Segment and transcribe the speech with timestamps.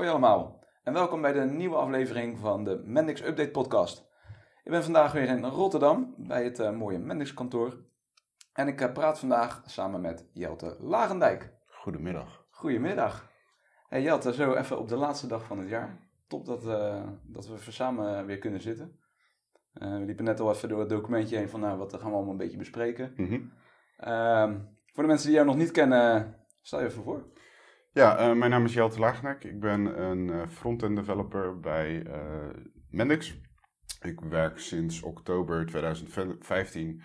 [0.00, 4.08] Hoi allemaal en welkom bij de nieuwe aflevering van de Mendix Update podcast.
[4.64, 7.76] Ik ben vandaag weer in Rotterdam bij het uh, mooie Mendix kantoor
[8.52, 11.52] en ik uh, praat vandaag samen met Jelte Lagendijk.
[11.66, 12.46] Goedemiddag.
[12.50, 13.30] Goedemiddag.
[13.88, 15.98] Hey Jelte, zo even op de laatste dag van het jaar.
[16.26, 18.98] Top dat, uh, dat we samen weer kunnen zitten.
[19.72, 22.32] we liepen net al even door het documentje heen van nou, wat gaan we allemaal
[22.32, 23.12] een beetje bespreken.
[23.16, 23.52] Mm -hmm.
[24.92, 27.24] voor de mensen die jou nog niet kennen, stel je even voor.
[27.92, 29.44] Ja, uh, mijn naam is Jelte Laagnek.
[29.44, 32.48] Ik ben een uh, front-end developer bij uh,
[32.90, 33.40] Mendix.
[34.00, 37.02] Ik werk sinds oktober 2015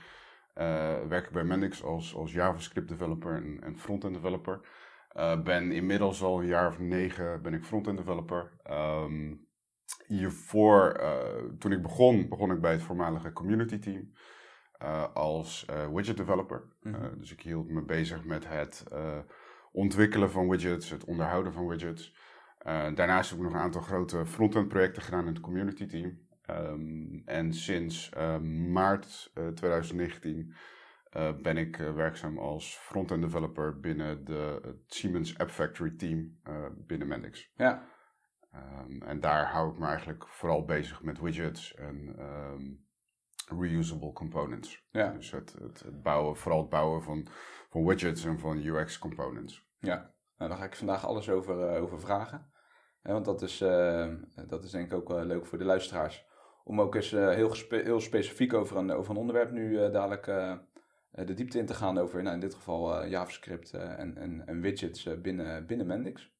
[1.08, 4.68] werk ik bij Mendix als, als JavaScript developer en, en front-end developer.
[5.44, 8.52] ben inmiddels al een jaar of negen ben ik front-end developer.
[8.72, 9.48] Um,
[10.08, 11.04] hiervoor,
[11.60, 14.12] toen ik begon, begon ik bij het voormalige community team
[15.14, 16.64] als widget developer.
[16.82, 17.20] Mm -hmm.
[17.20, 18.84] dus ik hield me bezig met het
[19.76, 22.15] ontwikkelen van widgets, het onderhouden van widgets.
[22.68, 26.23] Uh, daarnaast heb ik nog een aantal grote front-end projecten gedaan in het community team.
[26.49, 28.40] Um, en sinds uh,
[28.71, 30.53] maart uh, 2019
[31.41, 36.40] ben ik werkzaam als front-end developer binnen de, het Siemens App Factory team
[36.87, 37.51] binnen Mendix.
[37.55, 37.87] Ja.
[38.55, 42.85] Um, en daar hou ik me eigenlijk vooral bezig met widgets en um,
[43.49, 44.87] reusable components.
[44.91, 45.12] Ja.
[45.12, 47.27] Dus het, het, het, bouwen, vooral het bouwen van,
[47.70, 49.65] van widgets en van UX components.
[49.86, 52.52] Ja, nou, daar ga ik vandaag alles over, uh, over vragen.
[53.02, 54.14] Want dat is, uh,
[54.48, 56.26] dat is denk ik ook wel leuk voor de luisteraars.
[56.64, 60.26] Om ook eens heel, heel specifiek over een, over een onderwerp nu dadelijk
[61.12, 65.66] de diepte in te gaan over, nou, in dit geval JavaScript en, en, widgets binnen,
[65.66, 66.34] binnen Mendix.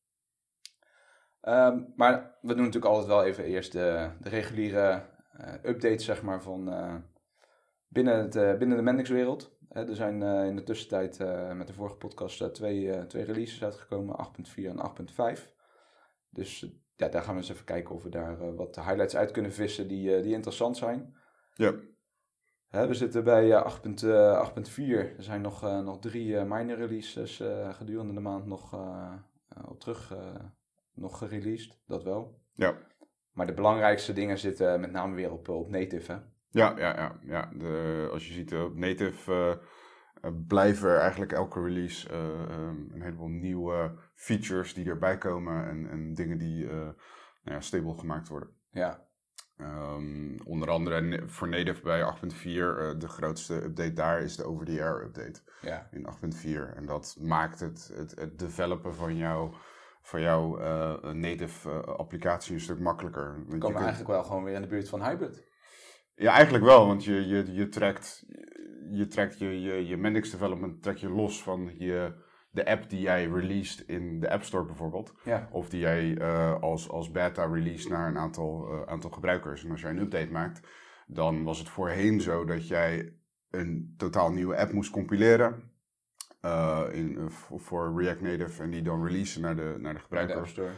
[1.42, 5.02] Um, maar we doen natuurlijk altijd wel even eerst de, de reguliere
[5.64, 6.64] updates zeg maar, van
[7.88, 9.55] binnen, het, binnen de Mendix-wereld.
[9.70, 13.64] Er zijn uh, in de tussentijd uh, met de vorige podcast uh, twee, twee releases
[13.64, 14.16] uitgekomen,
[14.56, 15.42] 8.4 en 8.5.
[16.30, 16.59] Dus
[16.96, 19.88] ja, daar gaan we eens even kijken of we daar wat highlights uit kunnen vissen
[19.88, 21.16] die, die interessant zijn.
[21.54, 21.74] Ja.
[22.70, 25.18] We zitten bij 8.4.
[25.18, 28.74] Er zijn nog, nog drie minor releases gedurende de maand nog
[29.68, 30.14] op terug
[30.94, 32.40] nog gereleased, dat wel.
[32.54, 32.78] Ja.
[33.31, 36.18] Maar de belangrijkste dingen zitten met name weer op, op native, hè?
[36.56, 37.20] Ja, ja, ja.
[37.22, 37.52] ja.
[37.54, 39.62] De, als je ziet op native
[40.22, 45.68] uh, blijven er eigenlijk elke release uh, um, een heleboel nieuwe features die erbij komen
[45.68, 46.96] en, en dingen die uh, nou
[47.44, 48.50] ja, stable gemaakt worden.
[48.72, 49.04] Ja.
[49.58, 52.44] Um, onder andere voor native bij 8.4,
[52.98, 55.88] de grootste update daar is de over-the-air update ja.
[55.92, 56.08] in
[56.72, 56.76] 8.4.
[56.76, 59.54] En dat maakt het, het, het developen van jouw
[60.02, 60.58] van jouw
[61.14, 63.34] native applicatie een stuk makkelijker.
[63.34, 63.86] Want we komen kunt...
[63.86, 65.44] eigenlijk wel gewoon weer in de buurt van hybrid.
[66.16, 68.26] Ja, eigenlijk wel, want je, je, je trekt,
[68.92, 72.14] je, trekt je, je, je Mendix development trek je los van je,
[72.56, 75.14] de app die jij released in de App Store bijvoorbeeld.
[75.24, 75.48] Ja.
[75.52, 79.64] Of die jij uh, als, als beta release naar een aantal, uh, aantal gebruikers.
[79.64, 80.68] En als jij een update maakt,
[81.08, 83.14] dan was het voorheen zo dat jij
[83.50, 85.74] een totaal nieuwe app moest compileren.
[86.42, 90.36] Uh, in, voor React Native en die dan releasen naar de, naar de gebruiker.
[90.36, 90.72] De App Store.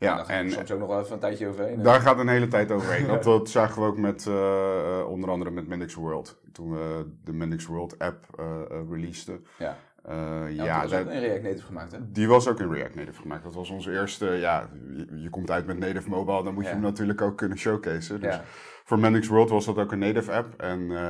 [0.00, 1.82] Ja, ja en soms ook nog wel even een tijdje overheen.
[1.82, 3.06] Daar gaat een hele tijd overheen.
[3.06, 6.40] dat, dat zagen we ook met, uh, onder andere met Mendix World.
[6.52, 9.46] Toen we de Mendix World app uh, uh, releaseden.
[9.58, 9.76] Ja.
[10.08, 12.10] ja, ja, die was ook in React Native gemaakt, hè?
[12.10, 13.42] Die was ook in React Native gemaakt.
[13.42, 16.68] Dat was onze eerste, ja, je, je komt uit met Native Mobile, dan moet je
[16.68, 16.74] Ja.
[16.74, 18.20] hem natuurlijk ook kunnen showcaseen.
[18.20, 18.42] Dus Ja.
[18.84, 20.60] voor Mendix World was dat ook een native app.
[20.60, 21.08] En eh,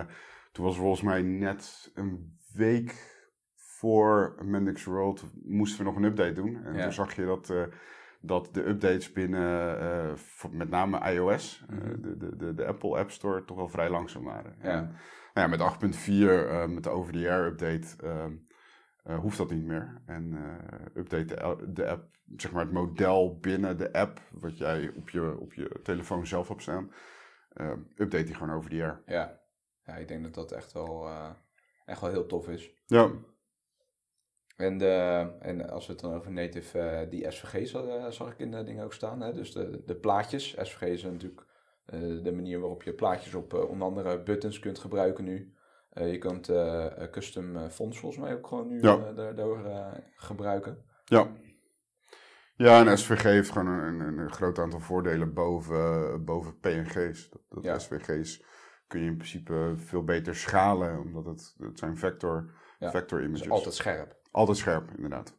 [0.53, 3.19] toen was volgens mij net een week
[3.55, 6.61] voor Mendix World moesten we nog een update doen.
[6.65, 6.83] En Ja.
[6.83, 7.62] toen zag je dat, eh,
[8.21, 12.01] dat de updates binnen, eh, met name iOS, eh, Mhm.
[12.01, 14.57] de, de, de, de Apple App Store, toch wel vrij langzaam waren.
[14.63, 14.69] Ja.
[14.71, 14.85] En,
[15.35, 18.33] nou ja, met 8.4, eh, met de over-the-air update, ehm,
[19.05, 20.03] eh, hoeft dat niet meer.
[20.07, 20.37] En
[20.95, 25.53] update de, app, zeg maar het model binnen de app, wat jij op je, op
[25.53, 26.93] je telefoon zelf hebt staan,
[27.53, 29.03] eh, update die gewoon over the air.
[29.07, 29.41] Ja.
[29.83, 31.09] ja, ik denk dat dat echt wel,
[31.84, 32.75] echt wel heel tof is.
[32.87, 33.11] Ja,
[34.60, 38.39] En, de, en als we het dan over native, eh, die SVG's uh, zag ik
[38.39, 39.21] in de dingen ook staan.
[39.21, 39.33] Hè?
[39.33, 40.57] Dus de, de plaatjes.
[40.60, 41.47] SVG is natuurlijk
[41.84, 45.54] eh, de manier waarop je plaatjes op eh, onder andere buttons kunt gebruiken nu.
[45.91, 48.97] Eh, je kunt eh, eh, custom eh, fonts volgens mij ook gewoon nu Ja.
[49.07, 50.84] eh, daardoor eh, gebruiken.
[51.04, 51.28] ja.
[52.54, 57.30] Ja, en SVG heeft gewoon een, een, een groot aantal voordelen boven, boven PNG's.
[57.30, 57.78] Dat, dat Ja.
[57.78, 58.45] SVG's
[58.86, 63.28] kun je in principe veel beter schalen, omdat het, het zijn vector, Ja, vector Dus
[63.28, 63.48] images.
[63.51, 64.18] altijd scherp.
[64.30, 65.38] Altijd scherp, inderdaad.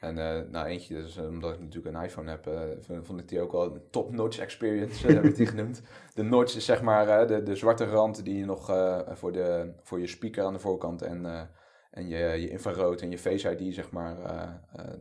[0.00, 3.28] En eh nou, eentje, dus, eh, omdat ik natuurlijk een iPhone heb, eh, vond, ik
[3.28, 5.82] die ook wel een top-notch experience, eh, heb ik die genoemd.
[6.14, 8.66] De notch is zeg maar de, de zwarte rand die je nog
[9.08, 11.50] voor, de, voor je speaker aan de voorkant en,
[11.90, 14.16] en je, je infrarood en je Face ID, zeg maar,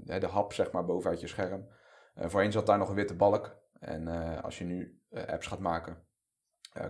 [0.03, 1.67] de hap zeg maar bovenuit je scherm.
[2.15, 3.57] voorheen zat daar nog een witte balk.
[3.79, 4.07] En
[4.41, 5.97] als je nu apps gaat maken,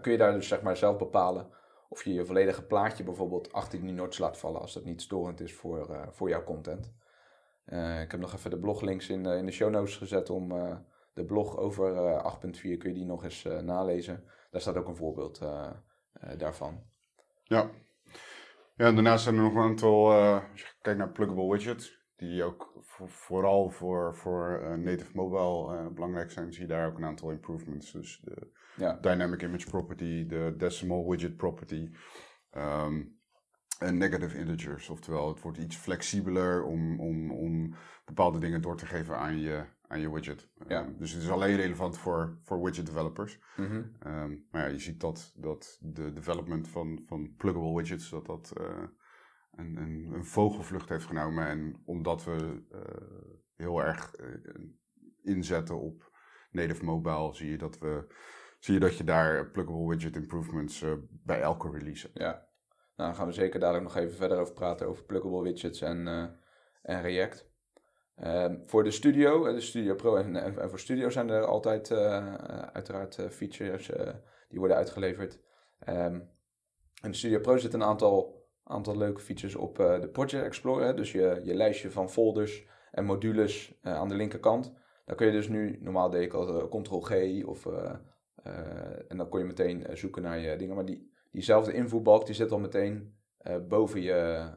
[0.01, 1.47] kun je daar dus zeg maar zelf bepalen
[1.89, 5.39] of je je volledige plaatje bijvoorbeeld achter die notes laat vallen als dat niet storend
[5.41, 6.94] is voor, voor jouw content.
[8.01, 10.50] ik heb nog even de bloglinks in, in de show notes gezet om
[11.13, 11.94] de blog over
[12.45, 14.24] 8.4 kun je die nog eens nalezen.
[14.51, 15.41] Daar staat ook een voorbeeld
[16.38, 16.83] daarvan.
[17.44, 17.69] Ja.
[18.75, 20.13] ja, en daarnaast zijn er nog een aantal,
[20.51, 22.74] als je kijkt naar pluggable widgets, die ook
[23.06, 27.91] vooral voor, voor native mobile belangrijk zijn, zie je daar ook een aantal improvements.
[27.91, 28.98] Dus de ja.
[29.01, 31.89] dynamic image property, de decimal widget property.
[32.57, 33.19] Um,
[33.80, 37.74] en negative integers, oftewel het wordt iets flexibeler om, om, om
[38.06, 40.50] bepaalde dingen door te geven aan je, aan je widget.
[40.68, 40.86] Ja.
[40.86, 43.39] Um, dus het is alleen relevant voor, voor widget developers.
[43.56, 44.12] Mm -hmm.
[44.13, 48.54] um, maar ja, je ziet dat, dat de development van, van pluggable widgets, dat dat
[48.60, 48.83] uh,
[49.56, 51.48] een, een, een, vogelvlucht heeft genomen.
[51.48, 52.80] En omdat we uh,
[53.56, 54.25] heel erg uh,
[55.22, 56.12] inzetten op
[56.51, 58.15] native mobile, zie je dat, we,
[58.60, 62.20] zie je, dat je daar pluggable widget improvements bij elke release hebt.
[62.20, 62.32] Ja,
[62.96, 66.08] nou, daar gaan we zeker dadelijk nog even verder over praten, over pluggable widgets en,
[66.82, 67.48] en React.
[68.16, 71.92] Ehm, voor de studio, eh, de Studio Pro en, en, voor Studio zijn er altijd
[72.72, 73.92] uiteraard features
[74.50, 75.40] die worden uitgeleverd.
[75.90, 76.30] Um,
[77.02, 80.96] in de Studio Pro zitten een aantal, aantal leuke features op de Project Explorer.
[80.96, 84.74] Dus je, je lijstje van folders en modules aan de linkerkant.
[85.06, 87.68] Daar kun je dus nu, normaal deed ik al Ctrl-G of,
[89.07, 90.75] en dan kon je meteen zoeken naar je dingen.
[90.75, 93.18] Maar die, diezelfde invoerbalk die zit al meteen
[93.68, 94.50] boven je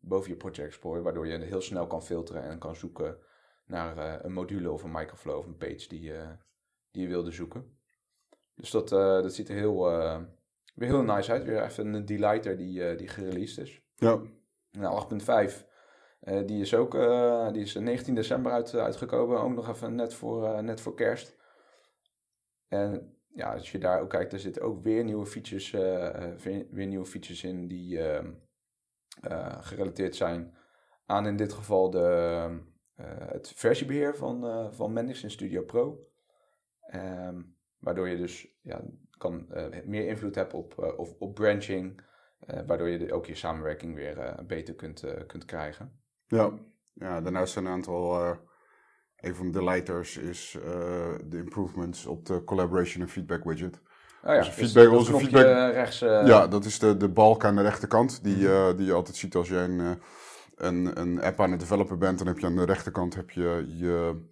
[0.00, 3.18] boven je Project Explorer, waardoor je heel snel kan filteren en kan zoeken
[3.66, 6.12] naar een module of een microflow of een page die,
[6.90, 7.78] die je wilde zoeken.
[8.54, 9.82] Dus dat, dat ziet er heel,
[10.74, 11.44] weer heel nice uit.
[11.44, 13.82] Weer even een delighter die, die gereleased is.
[13.94, 14.20] Ja.
[14.70, 15.20] Nou,
[16.20, 16.46] 8.5.
[16.46, 16.92] die is ook
[17.52, 19.40] die is 19 december uit, uitgekomen.
[19.40, 21.36] Ook nog even net voor, net voor kerst.
[22.68, 26.86] En ja, als je daar ook kijkt, er zitten ook weer nieuwe features, weer, weer,
[26.86, 28.30] nieuwe features in die ehm,
[29.28, 30.54] uh, gerelateerd zijn
[31.06, 32.48] aan in dit geval de,
[33.00, 36.06] uh, het versiebeheer van, van Mendix in Studio Pro.
[36.94, 38.82] Um, waardoor je dus ja,
[39.18, 39.46] kan,
[39.84, 42.00] meer invloed hebt op, op, op branching,
[42.66, 46.00] waardoor je ook je samenwerking weer beter kunt, kunt krijgen.
[46.26, 46.58] Ja.
[46.92, 48.38] ja, daarnaast zijn een aantal
[49.20, 50.58] een van de leiders is
[51.24, 53.80] de improvements op de collaboration en feedback widget.
[54.22, 55.72] Oh ja, dus feedback, onze feedback.
[55.72, 56.26] Rechts, uh...
[56.26, 58.24] Ja, dat is de, de balk aan de rechterkant.
[58.24, 59.90] Die, uh, die je altijd ziet als je een, eh,
[60.54, 62.18] een, een app aan het developen bent.
[62.18, 64.22] Dan heb je aan de rechterkant heb je, je,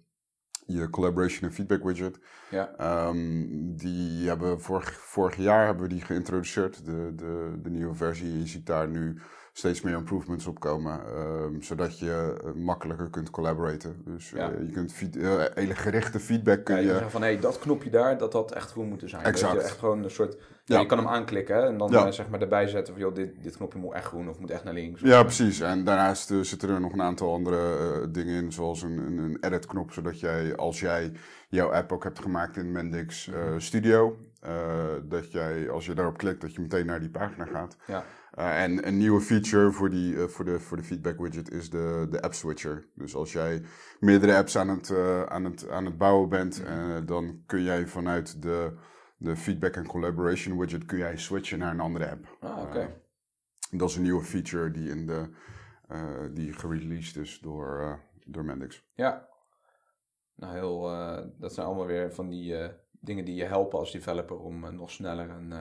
[0.65, 2.19] je collaboration en feedback widget.
[2.49, 3.07] Ja.
[3.07, 8.39] Um, die hebben vorig, vorig jaar hebben we die geïntroduceerd, de, de, de nieuwe versie.
[8.39, 9.21] Je ziet daar nu
[9.57, 14.01] steeds meer improvements opkomen, um, zodat je uh, makkelijker kunt collaboraten.
[14.05, 16.87] Dus uh, je kunt uh, hele gerichte feedback kun ja, je...
[16.87, 19.23] je van, hé, hey, dat knopje daar, dat had echt goed moeten zijn.
[19.23, 19.53] Exact.
[19.53, 20.37] Dat je echt gewoon een soort...
[20.65, 20.79] Ja.
[20.79, 23.55] Je kan hem aanklikken hè, en dan zeg maar erbij zetten van, joh, dit, dit
[23.57, 25.01] knopje moet echt groen of moet echt naar links.
[25.01, 25.59] Ja, precies.
[25.59, 29.91] En daarnaast zitten er nog een aantal andere dingen in, zoals een, een, een edit-knop,
[29.91, 31.11] zodat jij, als jij
[31.49, 34.17] jouw app ook hebt gemaakt in Mendix mm Studio,
[35.03, 37.77] dat jij, als je daarop klikt, dat je meteen naar die pagina gaat.
[37.87, 38.03] Ja.
[38.37, 41.69] Uh, en een nieuwe feature voor, die, uh, voor, de, voor de feedback widget is
[41.69, 42.87] de, de app switcher.
[42.93, 43.63] Dus als jij
[43.99, 47.05] meerdere apps aan het, uh, aan het, aan het bouwen bent, mhm.
[47.05, 48.77] dan kun jij vanuit de,
[49.17, 52.37] de feedback en collaboration widget kun jij switchen naar een andere app.
[52.39, 53.01] Ah, oké.
[53.71, 55.29] dat is een nieuwe feature die, in de,
[56.33, 58.83] die gereleased is door, door Mendix.
[58.93, 59.27] Ja.
[60.35, 60.81] Nou, heel,
[61.39, 62.55] dat zijn allemaal weer van die
[63.07, 65.51] dingen die je helpen als developer om uh, nog sneller en,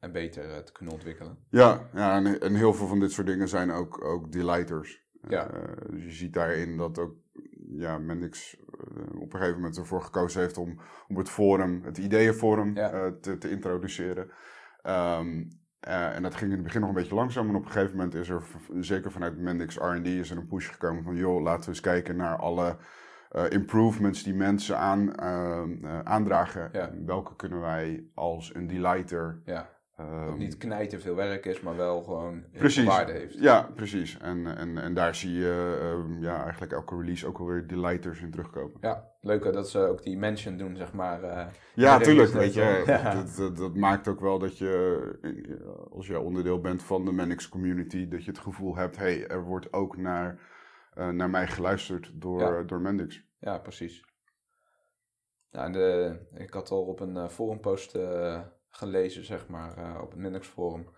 [0.00, 1.38] en beter uh, te kunnen ontwikkelen.
[1.50, 5.08] Ja, ja en, en, heel veel van dit soort dingen zijn ook, ook delighters.
[5.28, 5.50] Ja.
[5.90, 7.14] dus je ziet daarin dat ook
[7.76, 8.56] ja, Mendix
[9.14, 13.12] op een gegeven moment ervoor gekozen heeft om, om het forum, het ideeënforum, ja.
[13.20, 14.30] te, te, introduceren.
[14.82, 15.48] Um,
[15.80, 17.48] en dat ging in het begin nog een beetje langzaam.
[17.48, 18.42] En op een gegeven moment is er,
[18.80, 21.16] zeker vanuit Mendix R&D, is er een push gekomen van...
[21.16, 22.76] joh, laten we eens kijken naar alle
[23.48, 26.70] improvements die mensen aan, uh, aandragen.
[27.06, 29.42] Welke kunnen wij als een delighter.
[29.44, 29.68] Ja.
[30.00, 33.38] Um, niet knijten veel werk is, maar wel gewoon precies, waarde heeft.
[33.38, 34.18] Ja, precies.
[34.18, 38.30] En, en, en daar zie je uh, ja, eigenlijk elke release ook alweer delighters in
[38.30, 38.76] terugkomen.
[38.80, 41.50] Ja, leuk dat ze ook die mention doen, zeg maar.
[41.74, 42.32] ja, tuurlijk.
[42.32, 43.14] Weet je, ja.
[43.14, 45.00] dat, dat, dat, maakt ook wel dat je,
[45.90, 49.42] als je onderdeel bent van de Manix community, dat je het gevoel hebt, hey, er
[49.42, 50.38] wordt ook naar
[50.94, 52.62] naar mij geluisterd door, ja.
[52.62, 53.24] door Mendix.
[53.38, 54.04] Ja, precies.
[55.48, 60.20] Ja, de, ik had al op een uh, forumpost uh, gelezen, zeg maar, op het
[60.20, 60.88] Mendix forum,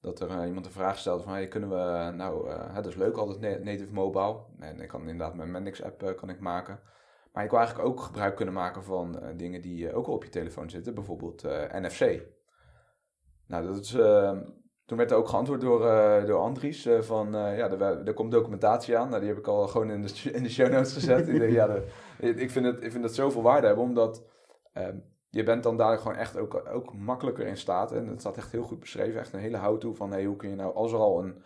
[0.00, 3.64] dat er iemand een vraag stelde van, hey, kunnen we, nou, het is leuk altijd
[3.64, 6.80] native mobile, en ik kan inderdaad mijn Mendix app kan ik maken,
[7.32, 10.12] Maar je wil eigenlijk ook gebruik kunnen maken van eh, dingen die eh, ook al
[10.14, 10.94] op je telefoon zitten.
[10.94, 12.22] Bijvoorbeeld eh, NFC.
[13.46, 14.38] Nou, dat is, eh,
[14.92, 18.14] toen werd er ook geantwoord door, eh, door Andries eh, van, eh, ja, er, er
[18.14, 19.08] komt documentatie aan.
[19.08, 21.28] Nou, die heb ik al gewoon in de, in de show notes gezet.
[21.28, 24.24] ik, denk, ja, de- ik, vind het, ik vind het zoveel waarde hebben, omdat
[24.72, 24.96] ehm,
[25.30, 27.92] je bent dan daar gewoon echt ook, ook makkelijker in staat.
[27.92, 30.48] En het staat echt heel goed beschreven, echt een hele how-to van, hey, hoe kun
[30.48, 31.42] je nou, als er al een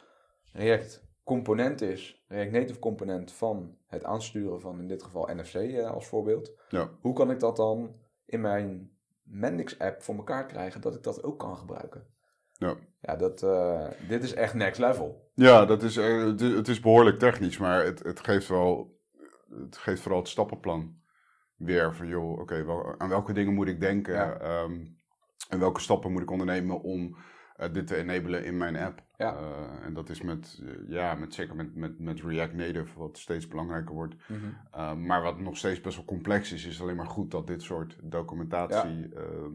[0.52, 6.06] React component is, React Native component van het aansturen van in dit geval NFC als
[6.06, 6.52] voorbeeld.
[6.68, 6.88] Ja.
[7.00, 8.90] Hoe kan ik dat dan in mijn
[9.22, 12.14] Mendix app voor elkaar krijgen dat ik dat ook kan gebruiken?
[12.58, 12.74] Ja.
[13.06, 15.30] Ja, dat, eh, dit is echt next level.
[15.34, 18.98] Ja, dat is, eh, het, is- het is behoorlijk technisch, maar het, het geeft wel,
[19.64, 20.96] het geeft vooral het stappenplan
[21.56, 24.38] weer van, joh, oké, wel, aan welke dingen moet ik denken Ja.
[24.38, 24.84] ehm,
[25.48, 27.16] en welke stappen moet ik ondernemen om
[27.56, 29.02] eh, dit te enablen in mijn app.
[29.16, 29.36] Ja.
[29.82, 33.94] En dat is met, ja, met, zeker met, met, met React Native, wat steeds belangrijker
[33.94, 34.14] wordt.
[34.74, 37.62] Uh, maar wat nog steeds best wel complex is, is alleen maar goed dat dit
[37.62, 39.50] soort documentatie ehm, eh,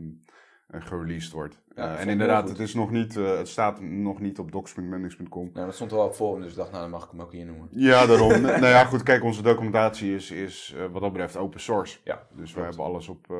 [0.71, 1.61] gereleased wordt.
[1.75, 5.49] Ja, vond en inderdaad, het, is nog niet, eh, het staat nog niet op docs.mendix.com.
[5.53, 7.21] Nou, dat stond er wel op voor, dus ik dacht, nou, dan mag ik hem
[7.21, 7.67] ook hier noemen.
[7.71, 8.41] Ja, daarom.
[8.41, 11.99] nou ja, goed, kijk, onze documentatie is, is eh, wat dat betreft open source.
[12.03, 13.37] Ja, Dus we hebben alles op, eh,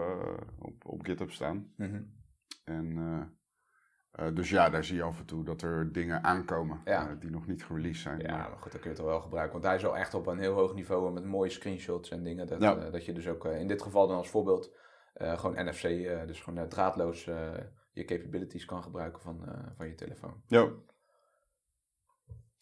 [0.60, 1.74] op, op GitHub staan.
[1.78, 2.02] Mhm.
[2.64, 6.82] En, eh, eh, dus ja, daar zie je af en toe dat er dingen aankomen
[6.86, 7.10] Ja.
[7.10, 8.20] eh, die nog niet gereleased zijn.
[8.20, 9.54] Ja, Maar- maar goed, dan kun je het wel gebruiken.
[9.54, 12.48] Want hij is wel echt op een heel hoog niveau met mooie screenshots en dingen.
[12.48, 12.78] Dat, Ja.
[12.78, 14.80] eh, dat je dus ook eh, in dit geval dan als voorbeeld eh,
[15.14, 17.52] gewoon NFC, eh, dus gewoon eh, draadloos eh,
[17.92, 20.42] je capabilities kan gebruiken van, eh, van je telefoon.
[20.48, 20.70] ja.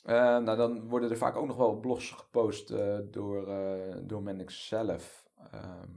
[0.03, 4.23] Eh, nou, dan worden er vaak ook nog wel blogs gepost eh, door, eh door
[4.23, 5.27] Mendix zelf.
[5.51, 5.87] ehm,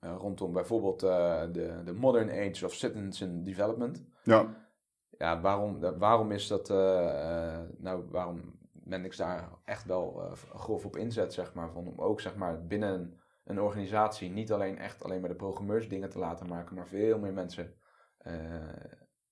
[0.00, 4.04] eh, rondom bijvoorbeeld eh, de, de Modern Age of Citizen Development.
[4.22, 4.60] ja.
[5.18, 10.32] Ja, waarom, eh, waarom is dat, eh, eh, nou, waarom Mendix daar echt wel eh,
[10.54, 14.78] grof op inzet, zeg maar, van om ook, zeg maar, binnen een, organisatie niet alleen
[14.78, 17.74] echt alleen maar de programmeurs dingen te laten maken, maar veel meer mensen,
[18.18, 18.34] eh,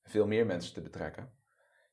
[0.03, 1.39] veel meer mensen te betrekken.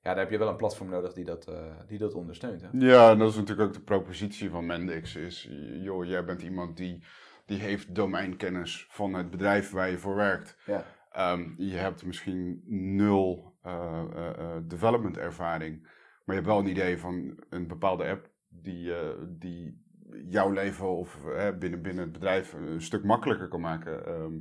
[0.01, 2.67] Ja, daar heb je wel een platform nodig die dat, eh, die dat ondersteunt, hè?
[2.71, 5.15] Ja, en dat is natuurlijk ook de propositie van Mendix.
[5.15, 5.49] Is,
[5.81, 7.03] joh, jij bent iemand die,
[7.45, 10.57] die heeft domeinkennis van het bedrijf waar je voor werkt.
[10.65, 10.85] Ja.
[11.11, 12.63] Ehm, je hebt misschien
[12.95, 15.81] nul eh, development ervaring.
[16.25, 18.93] Maar je hebt wel een idee van een bepaalde app die,
[19.27, 19.86] die
[20.29, 24.05] jouw leven of eh, binnen, binnen het bedrijf een stuk makkelijker kan maken.
[24.05, 24.33] Ehm,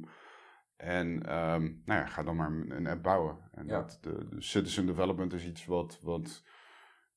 [0.77, 3.37] en ehm, nou ja, ga dan maar een app bouwen.
[3.53, 3.73] En Ja.
[3.81, 6.43] dat, de, de citizen development is iets wat, wat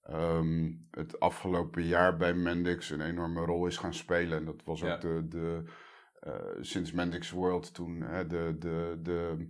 [0.03, 4.38] ehm, het afgelopen jaar bij Mendix een enorme rol is gaan spelen.
[4.38, 5.63] En dat was ook de, de
[6.20, 9.48] eh, sinds Mendix World toen hè, de, de, de,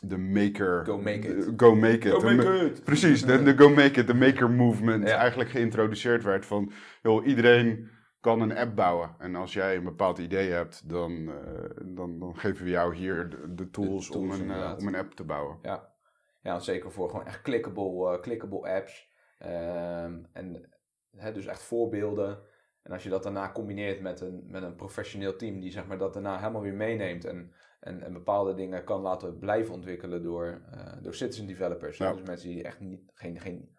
[0.00, 0.84] de maker...
[0.84, 1.44] Go make it.
[1.44, 2.12] de- go make it.
[2.12, 2.84] Go De make ma- it.
[2.84, 5.16] Precies, de, de Go Make It, de maker movement Ja.
[5.16, 6.72] eigenlijk geïntroduceerd werd van,
[7.02, 7.88] joh, iedereen
[8.20, 9.14] kan een app bouwen.
[9.18, 13.30] En als jij een bepaald idee hebt, dan, eh, dan, dan geven we jou hier
[13.30, 15.58] de, de tools, tools, om, een, eh, om een app te bouwen.
[15.62, 15.92] Ja,
[16.40, 19.08] ja zeker voor gewoon echt clickable, eh, clickable apps.
[19.38, 20.70] Ehm, en
[21.16, 22.38] hè, dus echt voorbeelden.
[22.82, 25.98] En als je dat daarna combineert met een, met een professioneel team die zeg maar,
[25.98, 30.62] dat daarna helemaal weer meeneemt en, en, en bepaalde dingen kan laten blijven ontwikkelen door,
[31.02, 31.98] door citizen developers.
[31.98, 32.12] Ja.
[32.12, 33.78] Dus mensen die echt niet, geen, geen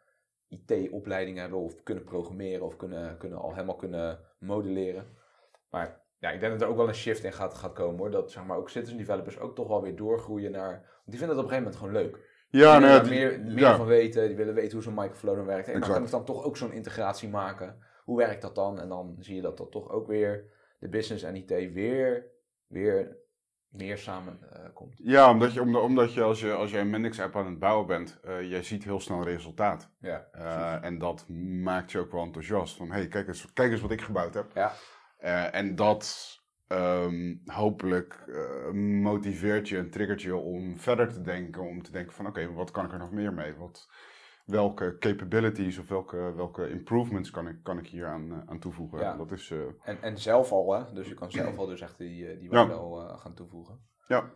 [0.51, 5.05] IT-opleiding hebben of kunnen programmeren of kunnen, kunnen al helemaal kunnen modelleren.
[5.69, 8.11] Maar ja, ik denk dat er ook wel een shift in gaat, gaat komen hoor.
[8.11, 10.71] Dat zeg maar, ook citizen developers ook toch wel weer doorgroeien naar...
[10.71, 12.29] Want die vinden het op een gegeven moment gewoon leuk.
[12.49, 13.75] Ja, Die nou ja, willen die- meer, meer ja.
[13.77, 14.27] van weten.
[14.27, 15.67] Die willen weten hoe zo'n microflow dan werkt.
[15.67, 17.77] En dan kan ik dan toch ook zo'n integratie maken.
[18.03, 18.79] Hoe werkt dat dan?
[18.79, 20.45] En dan zie je dat dat toch ook weer
[20.79, 22.25] de business en IT weer,
[22.67, 23.17] weer
[23.71, 24.93] meer samen eh, komt.
[25.03, 27.87] Ja, omdat je, omdat, omdat je als je als jij een Mendix-app aan het bouwen
[27.87, 29.89] bent, eh jij ziet heel snel resultaat.
[29.99, 31.27] Ja, Eh, en dat
[31.63, 32.75] maakt je ook wel enthousiast.
[32.75, 34.51] Van, hey, kijk eens, kijk eens wat ik gebouwd heb.
[34.53, 34.71] ja.
[35.51, 36.29] En dat
[36.67, 38.25] ehm, hopelijk
[39.01, 41.61] motiveert je en triggert je om verder te denken.
[41.61, 43.53] Om te denken van, oké, wat kan ik er nog meer mee?
[43.55, 43.89] Wat,
[44.45, 48.99] welke capabilities of welke, welke improvements kan ik, kan ik hier aan, eh, aan toevoegen?
[48.99, 49.17] Ja.
[49.17, 50.93] Dat is, eh, En, en zelf al, hè?
[50.93, 52.55] Dus je kan zelf al dus echt die, eh, die Ja.
[52.57, 53.79] waarde al gaan toevoegen.
[54.07, 54.31] ja.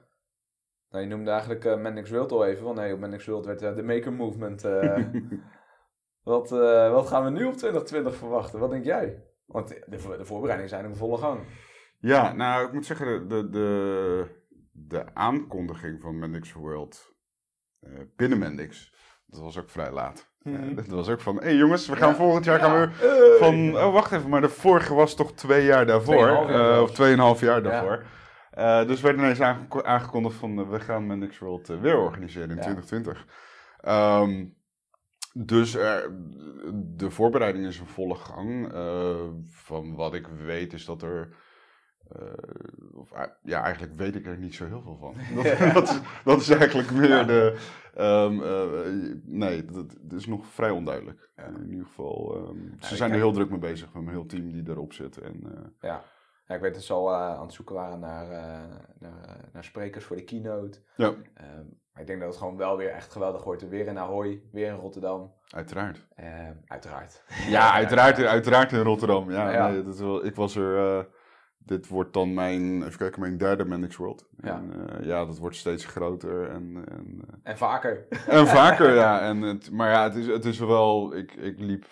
[0.90, 2.64] Nou, je noemde eigenlijk eh Mendix World al even.
[2.64, 4.62] Want nee, op Mendix World werd de Maker Movement.
[6.24, 6.50] wat,
[6.92, 8.60] wat gaan we nu op 2020 verwachten?
[8.60, 9.24] Wat denk jij?
[9.46, 11.40] Want de, voor- de voorbereidingen zijn in volle gang.
[12.00, 14.26] Ja, nou, ik moet zeggen, de, de, de,
[14.72, 17.16] de aankondiging van Mendix World
[18.16, 18.95] binnen Mendix,
[19.26, 20.28] dat was ook vrij laat.
[20.42, 20.70] Mhm.
[20.70, 22.16] Eh, dat was ook van, hé hey jongens, we gaan Ja.
[22.16, 22.66] volgend jaar Ja.
[22.66, 26.28] gaan we van, oh wacht even, maar de vorige was toch twee jaar daarvoor?
[26.28, 26.82] Eh, zelfs.
[26.82, 28.04] of tweeënhalf jaar daarvoor.
[28.52, 32.50] Eh, dus werd ineens aange- aangekondigd van, eh, we gaan Mendix World eh, weer organiseren
[32.50, 32.62] in Ja.
[32.62, 33.26] 2020.
[33.82, 34.46] Ehm,
[35.34, 36.12] dus er,
[36.74, 38.74] de voorbereiding is in volle gang.
[38.74, 39.16] Eh,
[39.52, 41.36] van wat ik weet is dat er
[42.94, 43.12] of,
[43.44, 45.16] ja, eigenlijk weet ik er niet zo heel veel van.
[45.44, 47.58] Dat, dat, is, dat is, eigenlijk meer de.
[47.98, 51.30] Um, nee, dat, dat, is nog vrij onduidelijk.
[51.36, 54.52] In ieder geval, um, ze zijn er heel druk mee bezig met een heel team
[54.52, 55.18] die erop zit.
[55.18, 55.42] En,
[55.80, 56.04] ja.
[56.48, 58.28] Ja, ik weet dat ze al aan het zoeken waren naar,
[59.00, 60.80] naar, naar, sprekers voor de keynote.
[60.96, 61.08] Ja.
[61.08, 63.70] Um, maar ik denk dat het gewoon wel weer echt geweldig wordt.
[63.70, 65.34] Weer in Ahoy, weer in Rotterdam.
[65.50, 66.08] Uiteraard.
[66.66, 67.24] Uiteraard.
[67.48, 69.32] Ja, uiteraard, uiteraard in Rotterdam.
[69.32, 69.70] Ja, ja.
[69.70, 71.08] Nee, dat wel, ik was er...
[71.66, 74.28] dit wordt dan mijn, even kijken, mijn derde Mendix World.
[74.42, 74.56] Ja.
[74.56, 76.84] En, ja, dat wordt steeds groter en...
[76.90, 78.06] En, en vaker.
[78.28, 79.22] En vaker, ja.
[79.22, 81.16] En het, maar ja, het is, het is wel...
[81.16, 81.86] Ik, ik liep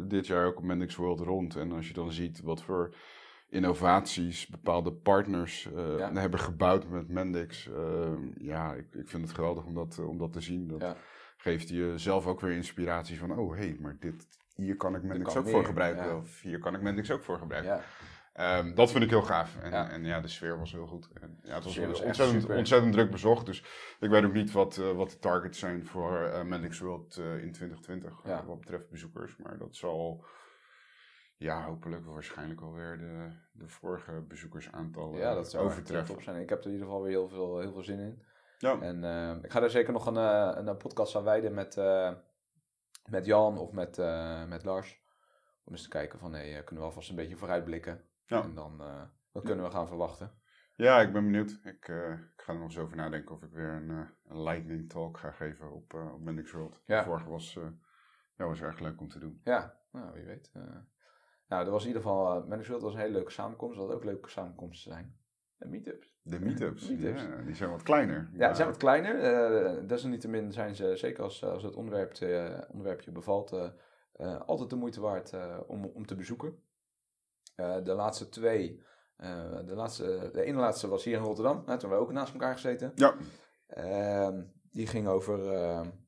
[0.00, 1.56] dit jaar ook op Mendix World rond.
[1.56, 2.94] En als je dan ziet wat voor
[3.48, 5.68] innovaties, bepaalde partners
[6.12, 7.70] hebben gebouwd met Mendix.
[8.36, 10.68] Ja, ik, ik vind het geweldig om dat, om dat te zien.
[10.68, 10.96] Dat
[11.36, 15.02] geeft je zelf ook weer inspiratie van, oh hé, hey, maar dit, hier kan ik
[15.02, 16.16] Mendix ook voor gebruiken.
[16.16, 17.80] Of hier kan ik Mendix ook voor gebruiken.
[18.40, 19.56] Um, dat vind ik heel gaaf.
[19.56, 19.90] En ja.
[19.90, 21.08] en ja, de sfeer was heel goed.
[21.20, 23.46] En, ja, het was, ontzettend, ontzettend druk bezocht.
[23.46, 23.64] Dus
[24.00, 27.52] ik weet ook niet wat, uh, wat de targets zijn voor uh, Mendix World in
[27.52, 28.22] 2020.
[28.22, 29.36] wat betreft bezoekers.
[29.36, 30.24] Maar dat zal
[31.36, 36.14] ja, hopelijk waarschijnlijk alweer de, de vorige bezoekersaantallen ja, dat zou overtreffen.
[36.14, 36.40] Top zijn.
[36.40, 38.22] Ik heb er in ieder geval weer heel veel, heel veel zin in.
[38.58, 38.80] Ja.
[38.80, 40.16] En uh, ik ga er zeker nog een,
[40.68, 42.12] een podcast aan wijden met, uh,
[43.10, 43.96] met Jan of met,
[44.48, 45.00] met Lars.
[45.64, 48.10] Om eens te kijken van, hey, kunnen we alvast een beetje vooruitblikken.
[48.32, 48.42] Ja.
[48.42, 48.82] En dan
[49.32, 50.30] wat kunnen we gaan verwachten.
[50.74, 51.50] Ja, ik ben benieuwd.
[51.50, 51.88] Ik,
[52.34, 53.88] ik ga er nog eens over nadenken of ik weer een,
[54.28, 56.82] een lightning talk ga geven op, op Mendix World.
[56.86, 57.04] Ja.
[57.04, 57.58] Vorige was,
[58.36, 59.40] ja, was erg leuk om te doen.
[59.44, 60.50] Ja, nou, wie weet.
[61.48, 63.78] Nou, dat was in ieder geval, uh, was een hele leuke samenkomst.
[63.78, 65.16] Dat ook leuke samenkomsten zijn.
[65.56, 66.18] De meetups.
[66.22, 68.30] De meetups, ja, die zijn wat kleiner.
[68.32, 69.14] Ja, die zijn wat kleiner.
[69.80, 74.76] Uh, desalniettemin zijn ze, zeker als, als het onderwerp, uh, onderwerpje bevalt, uh, altijd de
[74.76, 75.32] moeite waard
[75.66, 76.62] om, om te bezoeken.
[77.56, 78.82] De laatste twee,
[79.66, 82.92] de, laatste, de ene laatste was hier in Rotterdam, toen we ook naast elkaar gezeten.
[82.94, 83.14] Ja.
[83.66, 85.38] Ehm, die ging over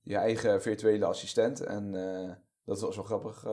[0.03, 1.93] je eigen virtuele assistent en
[2.65, 3.45] dat was wel grappig,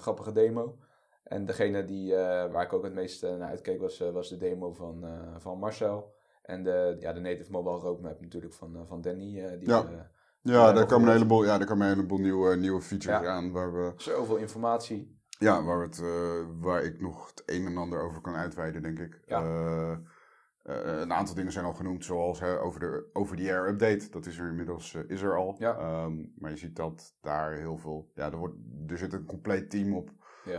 [0.00, 0.78] grappige demo.
[1.22, 5.04] En degene die, waar ik ook het meest naar uitkeek was, was de demo van,
[5.38, 6.14] van Marcel.
[6.42, 9.58] En de, ja, de Native Mobile Roadmap natuurlijk van, van Danny.
[9.58, 10.10] die, ja,
[10.42, 13.26] ja daar komen een heleboel, ja, daar komen een heleboel nieuwe, nieuwe features ja.
[13.26, 13.52] aan.
[13.52, 15.20] Waar we, Zoveel informatie.
[15.42, 16.02] Ja, waar, het,
[16.60, 19.20] waar ik nog het een en ander over kan uitweiden, denk ik.
[19.26, 20.00] Ja.
[20.62, 24.10] een aantal dingen zijn al genoemd, zoals hè, over de over-the-air update.
[24.10, 25.56] Dat is er inmiddels is er al.
[25.58, 26.02] Ja.
[26.04, 28.10] Um, maar je ziet dat daar heel veel.
[28.14, 30.10] Ja, er, wordt, er zit een compleet team op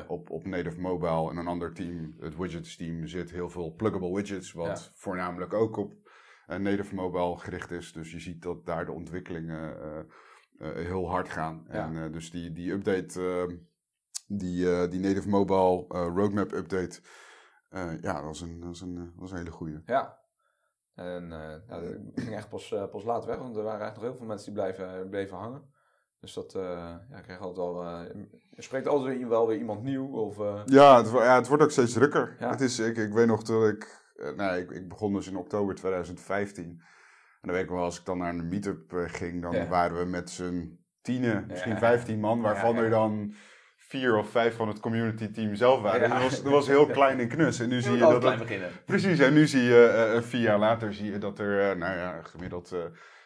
[0.08, 1.30] op, op Native Mobile.
[1.30, 4.52] En een ander team, het widgets team, zit heel veel pluggable widgets.
[4.52, 5.94] Wat voornamelijk ook op
[6.48, 7.94] uh, Native Mobile gericht is.
[7.94, 9.78] Dus je ziet dat daar de ontwikkelingen
[10.58, 11.68] heel hard gaan.
[11.68, 13.48] En dus die, die update,
[14.26, 17.00] die, die Native Mobile roadmap update.
[18.02, 19.82] ja, dat was een, dat was een, dat was een hele goede.
[19.86, 20.24] Ja,
[20.96, 21.80] en uh,
[22.16, 24.54] ging echt pas, uh, pas laat weg, want er waren eigenlijk nog heel veel mensen
[24.54, 25.72] die blijven, bleven hangen.
[26.20, 27.84] Dus dat uh, ja, krijg altijd wel.
[27.84, 30.08] Uh, je spreekt altijd wel weer iemand nieuw.
[30.08, 30.62] Of, uh...
[30.66, 32.36] ja, het, ja, het wordt ook steeds drukker.
[32.40, 34.72] Het is, ik, ik weet nog dat ik, nee, ik.
[34.72, 36.64] Ik begon dus in oktober 2015.
[36.64, 36.80] En
[37.42, 39.68] dan weet ik wel, als ik dan naar een meetup ging, dan ja.
[39.68, 43.34] waren we met z'n tienen, misschien vijftien man, waarvan er dan
[43.98, 46.10] vier of vijf van het community team zelf waren.
[46.10, 47.60] Dat, was, dat was heel klein en knus.
[47.60, 48.20] En nu zie je dat.
[48.20, 48.70] Klein beginnen.
[48.86, 52.76] Precies, en nu zie je vier jaar later zie je dat er, nou ja, gemiddeld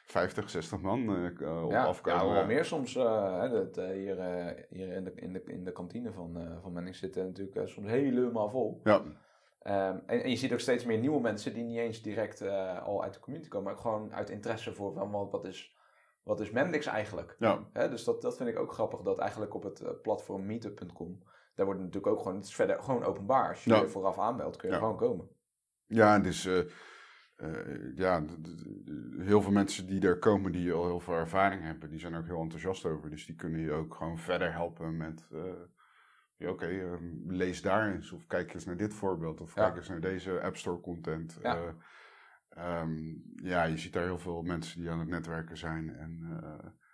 [0.08, 2.26] 50, 60 man uh, op ja, afkomen.
[2.26, 2.96] Ja, wel meer soms.
[2.96, 4.16] Uh, dat, uh, hier
[4.70, 8.50] hier in, de, in, de, in de kantine van, van Menning zitten natuurlijk soms helemaal
[8.50, 8.82] vol.
[8.84, 8.96] Ja.
[8.96, 9.14] Um,
[10.06, 12.42] en, en, je ziet ook steeds meer nieuwe mensen die niet eens direct
[12.84, 15.77] al uit de community komen, maar gewoon uit interesse voor van, wat is,
[16.28, 17.36] wat is Mendix eigenlijk?
[17.40, 17.68] Ja.
[17.74, 21.24] dus dat, dat vind ik ook grappig, dat eigenlijk op het platform meetup.com,
[21.56, 23.50] daar wordt natuurlijk ook gewoon, het is verder gewoon openbaar.
[23.50, 23.80] Als je ja.
[23.80, 24.82] je vooraf aanmeldt, kun je ja.
[24.82, 25.30] gewoon komen.
[25.86, 28.26] Ja, dus uh, ja,
[29.18, 32.26] heel veel mensen die er komen die al heel veel ervaring hebben, die zijn ook
[32.26, 33.10] heel enthousiast over.
[33.10, 35.44] Dus die kunnen je ook gewoon verder helpen met, uh,
[36.36, 36.94] ja, oké, okay, uh,
[37.28, 39.64] lees daar eens of kijk eens naar dit voorbeeld of ja.
[39.64, 41.40] kijk eens naar deze App Store content.
[41.42, 41.76] Ja.
[42.58, 46.42] Um, ja, je ziet daar heel veel mensen die aan het netwerken zijn en...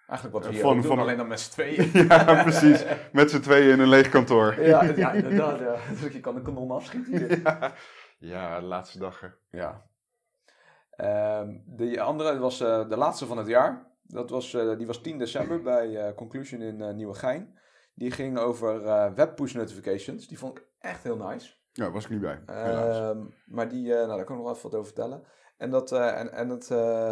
[0.07, 1.89] Eigenlijk wat we hier van, doen, van, alleen dan met z'n tweeën.
[2.07, 2.85] ja, precies.
[3.11, 4.61] Met z'n tweeën in een leeg kantoor.
[4.61, 5.59] ja, ja, inderdaad.
[5.59, 5.75] Ja.
[6.01, 7.41] Dus je kan een kanon afschieten.
[7.43, 7.73] ja.
[8.19, 9.35] ja, de laatste dagen.
[9.49, 9.83] Ja,
[10.97, 13.91] Um, de andere was uh, de laatste van het jaar.
[14.03, 17.57] Dat was, uh, die was 10 december bij uh, Conclusion in Nieuwegein.
[17.93, 18.83] Die ging over
[19.15, 20.27] web push notifications.
[20.27, 21.53] Die vond ik echt heel nice.
[21.71, 22.41] Ja, was ik niet bij.
[23.09, 25.23] Um, maar die, nou, daar kan ik nog wel even wat over vertellen.
[25.63, 26.69] En, dat, en, en het,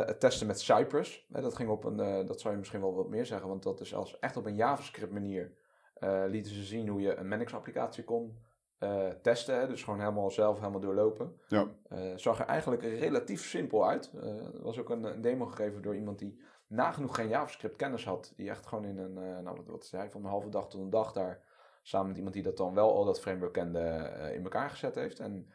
[0.08, 1.28] het, testen met Cypress.
[1.32, 3.80] Hè, dat ging op een, dat zou je misschien wel wat meer zeggen, want dat
[3.80, 5.52] is als echt op een JavaScript manier
[6.28, 8.38] lieten ze zien hoe je een Manix applicatie kon
[8.82, 11.40] eh, testen, hè, dus gewoon helemaal zelf helemaal doorlopen.
[11.48, 11.68] Ja.
[11.90, 14.12] Eh, zag er eigenlijk relatief simpel uit.
[14.14, 18.06] Eh, er was ook een, een demo gegeven door iemand die nagenoeg geen JavaScript kennis
[18.06, 18.34] had.
[18.36, 20.82] Die echt gewoon in een, eh, nou wat, wat zei van een halve dag tot
[20.82, 21.44] een dag daar
[21.82, 24.96] samen met iemand die dat dan wel al dat framework kende eh, in elkaar gezet
[24.96, 25.20] heeft.
[25.20, 25.52] En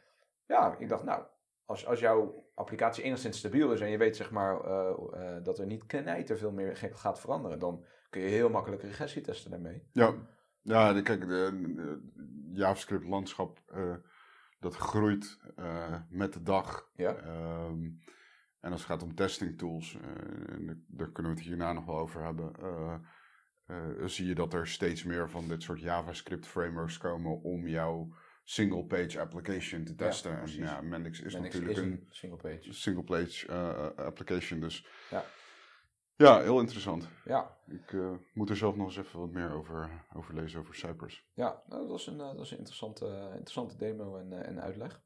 [0.46, 1.22] ja, ik dacht nou,
[1.66, 5.58] als, als jouw applicatie enigszins stabiel is en je weet zeg maar eh, eh, dat
[5.58, 9.82] er niet knijter veel meer gaat veranderen, dan kun je heel makkelijk regressie testen daarmee.
[9.92, 10.14] Ja,
[10.62, 12.00] ja kijk, de, de
[12.52, 13.94] JavaScript-landschap eh,
[14.60, 15.38] dat groeit
[16.08, 16.90] met de dag.
[16.94, 17.16] Ja.
[17.16, 17.84] Ehm,
[18.60, 19.98] en als het gaat om testing tools,
[20.86, 22.52] daar- kunnen we het hierna nog wel over hebben,
[24.08, 28.14] zie je dat er steeds meer van dit soort JavaScript frameworks komen om jouw
[28.48, 30.38] single page application te testen.
[30.40, 32.72] en ja, Mendix is Mendix natuurlijk is een een single page.
[32.72, 35.24] single page eh, application, dus Ja.
[36.16, 37.08] ja, heel interessant.
[37.24, 40.74] Ja, Ik eh, moet er zelf nog eens even wat meer over, over lezen over
[40.74, 41.26] Cypress.
[41.34, 44.60] Ja, nou, dat was een, eh, dat was een interessante, interessante demo en, eh, en
[44.60, 45.02] uitleg.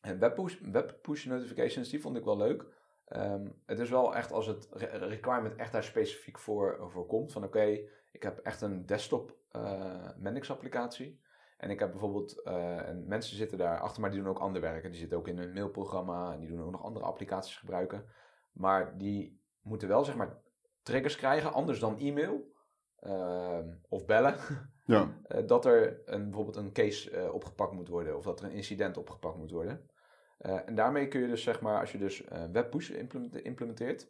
[0.00, 2.64] En webpush, webpush notifications, die vond ik wel leuk.
[3.06, 7.32] Ehm, het is wel echt als het re- requirement echt daar specifiek voor, voor komt.
[7.32, 7.78] Van oké,
[8.12, 11.20] ik heb echt een desktop eh Mendix applicatie.
[11.62, 14.60] En ik heb bijvoorbeeld, eh, en mensen zitten daar achter, maar die doen ook ander
[14.60, 14.84] werk.
[14.84, 18.04] En die zitten ook in een mailprogramma en die doen ook nog andere applicaties gebruiken.
[18.52, 20.40] Maar die moeten wel zeg maar
[20.82, 22.52] triggers krijgen, anders dan e-mail
[22.98, 24.36] ehm, of bellen.
[24.84, 28.46] Ja, Eh, dat er een, bijvoorbeeld een case eh, opgepakt moet worden of dat er
[28.46, 29.90] een incident opgepakt moet worden.
[30.38, 34.00] En daarmee kun je dus, zeg maar, als je dus webpush implement- implementeert,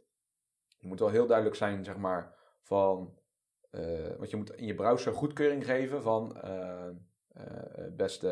[0.78, 3.18] het moet wel heel duidelijk zijn, zeg maar, van,
[4.16, 6.36] want je moet in je browser goedkeuring geven van,
[7.96, 8.28] beste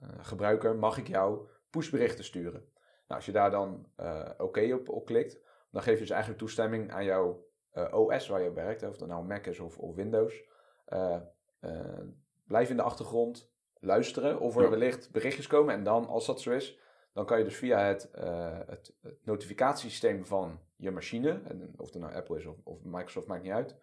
[0.00, 2.60] eh, gebruiker, mag ik jou pushberichten sturen?
[3.06, 5.38] Nou, als je daar dan eh, oké op, op klikt,
[5.70, 9.08] dan geef je dus eigenlijk toestemming aan jouw eh, OS waar je werkt, of dat
[9.08, 10.44] nou Mac is of, of Windows.
[10.84, 11.16] Eh,
[11.60, 11.98] eh,
[12.46, 14.70] blijf in de achtergrond luisteren of er Ja.
[14.70, 15.74] wellicht berichtjes komen.
[15.74, 16.78] En dan, als dat zo is,
[17.12, 21.92] dan kan je dus via het, eh, het, het notificatiesysteem van je machine, en of
[21.92, 23.76] het nou Apple is of, of Microsoft, maakt niet uit.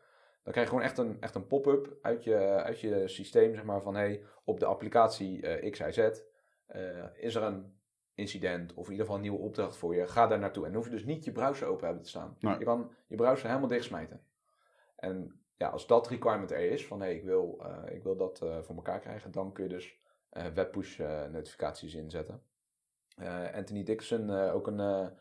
[0.43, 3.63] Dan krijg je gewoon echt een, echt een pop-up uit je, uit je systeem, zeg
[3.63, 5.97] maar, van hey, op de applicatie eh XIZ
[6.65, 7.77] eh, is er een
[8.13, 10.07] incident of in ieder geval een nieuwe opdracht voor je.
[10.07, 10.65] Ga daar naartoe.
[10.65, 12.35] En dan hoef je dus niet je browser open hebben te staan.
[12.39, 12.57] Nee.
[12.57, 14.21] Je kan je browser helemaal dichtsmijten.
[14.95, 18.37] En ja, als dat requirement er is, van hey, ik, wil, eh, ik wil dat
[18.37, 19.99] voor elkaar krijgen, dan kun je dus
[20.53, 20.99] webpush
[21.31, 22.41] notificaties inzetten.
[23.53, 25.11] Anthony Dixon, ook een,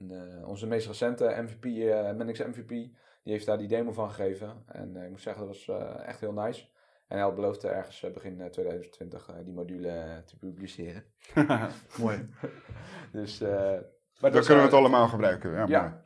[0.00, 4.08] eh, eh, onze meest recente MVP, eh Mendix MVP, die heeft daar die demo van
[4.10, 4.62] gegeven.
[4.66, 6.62] En eh, ik moet zeggen, dat was eh, echt heel nice.
[7.08, 10.36] En hij had beloofd eh, ergens eh, begin eh, 2020 eh, die module eh, te
[10.38, 11.04] publiceren.
[11.98, 12.28] mooi.
[13.12, 15.66] dus, eh, maar Dan dat kunnen we het allemaal gebruiken.
[15.68, 16.02] Ja.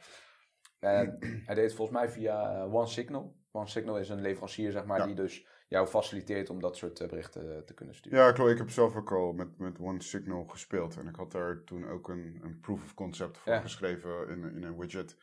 [0.79, 3.37] En hij deed het volgens mij via eh, OneSignal.
[3.53, 5.07] OneSignal is een leverancier, zeg maar, Ja.
[5.07, 8.19] die dus jou faciliteert om dat soort eh, berichten eh, te kunnen sturen.
[8.19, 8.51] Ja, klopt.
[8.51, 10.97] Ik heb zelf ook al met, met OneSignal gespeeld.
[10.97, 13.61] En ik had daar toen ook een, een proof of concept voor Ja.
[13.61, 15.17] geschreven in, in een widget.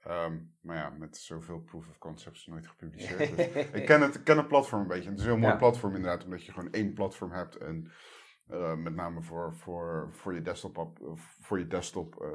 [0.00, 3.18] Ehm, maar ja, met zoveel proof of concepts nooit gepubliceerd.
[3.36, 5.10] dus ik ken het, ik ken het platform een beetje.
[5.10, 5.58] Het is een heel mooi Ja.
[5.58, 7.56] platform inderdaad, omdat je gewoon één platform hebt.
[7.56, 7.90] En
[8.46, 12.28] eh, met name voor, voor, voor je desktop, app- voor je desktop eh,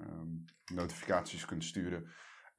[0.00, 0.28] ehm,
[0.74, 2.08] notificaties kunt sturen.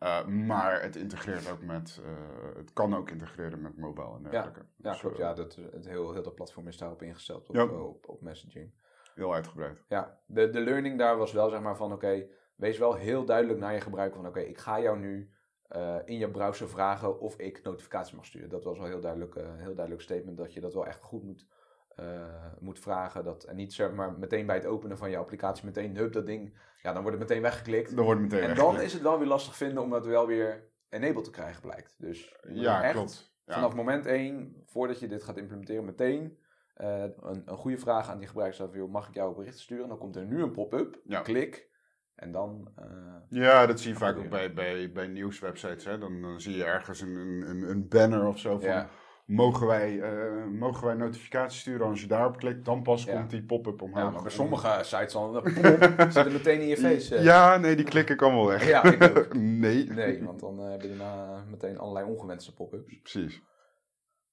[0.04, 4.66] Eh, maar het integreert ook met, eh, het kan ook integreren met mobile en dergelijke.
[4.78, 5.16] Ja, Dus, klopt.
[5.16, 7.62] eh, Ja, dat, het heel, heel dat platform is daarop ingesteld, op, Ja.
[7.62, 8.74] eh, op, op messaging.
[9.16, 9.84] Heel uitgebreid.
[9.88, 13.60] Ja, de, de learning daar was wel zeg maar van oké, wees wel heel duidelijk
[13.60, 15.32] naar je gebruiker van oké, ik ga jou nu
[15.68, 18.50] eh, in je browser vragen of ik notificaties mag sturen.
[18.50, 21.24] Dat was wel heel duidelijk, eh, heel duidelijk statement dat je dat wel echt goed
[21.24, 21.48] moet,
[21.96, 23.24] eh, moet vragen.
[23.24, 26.26] Dat, en niet zeg maar meteen bij het openen van je applicatie meteen hup dat
[26.26, 27.96] ding, ja dan wordt het meteen weggeklikt.
[27.96, 30.28] Dan wordt het meteen En dan is het wel weer lastig vinden om dat wel
[30.28, 31.96] weer enabled te krijgen blijkt.
[31.98, 33.36] Dus Ja, echt klopt.
[33.46, 33.54] Ja.
[33.54, 36.38] vanaf moment 1, voordat je dit gaat implementeren, meteen
[36.74, 39.88] eh, een, een goede vraag aan die gebruiker Mag ik jou berichten sturen?
[39.88, 41.02] Dan komt er nu een pop-up.
[41.04, 41.22] Ja.
[41.22, 41.72] Klik.
[42.16, 42.72] En dan...
[42.76, 45.86] eh, Ja, dat zie je vaak ook bij, bij, bij nieuwswebsites.
[45.86, 45.98] Hè?
[45.98, 48.70] Dan, dan zie je ergens een, een, een banner of zo van...
[48.70, 48.90] ja,
[49.36, 51.88] Mogen, wij, eh, mogen wij notificaties sturen?
[51.88, 53.14] Als je daarop klikt, dan pas Ja.
[53.14, 54.00] komt die pop-up omhoog.
[54.04, 55.48] ja, maar bij sommige sites pop,
[56.10, 57.16] zit er meteen in je face.
[57.16, 57.24] eh.
[57.24, 58.68] Ja, nee, die klik ik allemaal weg.
[58.68, 59.34] Ja, ik ook.
[59.64, 59.90] nee.
[59.90, 63.00] Nee, want dan eh, heb je daarna meteen allerlei ongewenste pop-ups.
[63.02, 63.42] Precies.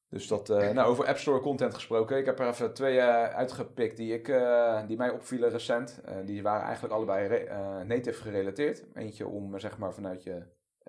[0.08, 2.18] Dus dat, nou, over App Store content gesproken.
[2.18, 4.26] Ik heb er even twee uitgepikt die, ik,
[4.86, 6.00] die mij opvielen recent.
[6.24, 7.44] Die waren eigenlijk allebei
[7.84, 8.84] native gerelateerd.
[8.94, 10.42] Eentje om zeg maar vanuit je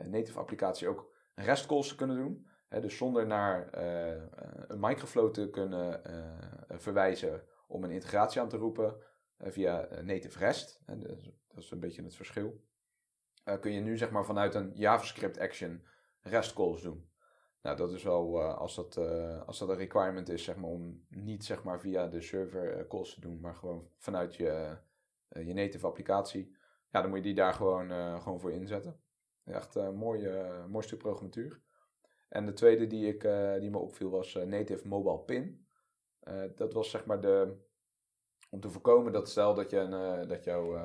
[0.06, 2.50] native applicatie ook REST calls te kunnen doen.
[2.80, 4.22] Dus zonder naar eh, eh,
[4.68, 8.96] een microflow te kunnen eh, verwijzen om een integratie aan te roepen
[9.38, 10.82] via native REST.
[10.86, 12.64] Dat is een beetje het verschil.
[13.60, 15.84] Kun je nu zeg maar vanuit een JavaScript action
[16.22, 17.10] REST calls doen.
[17.62, 18.98] Nou, dat is wel, als, dat,
[19.46, 23.14] als dat een requirement is, zeg maar, om niet zeg maar, via de server calls
[23.14, 24.78] te doen, maar gewoon vanuit je,
[25.30, 26.56] je native applicatie,
[26.90, 29.00] ja, dan moet je die daar gewoon, gewoon voor inzetten.
[29.44, 30.30] Echt een mooi,
[30.68, 31.62] mooi stuk programmatuur.
[32.32, 35.65] En de tweede die, ik, eh, die me opviel was eh, native mobile pin.
[36.20, 37.54] Eh, dat was zeg maar de,
[38.50, 40.76] om te voorkomen dat stel dat je een, dat jouw,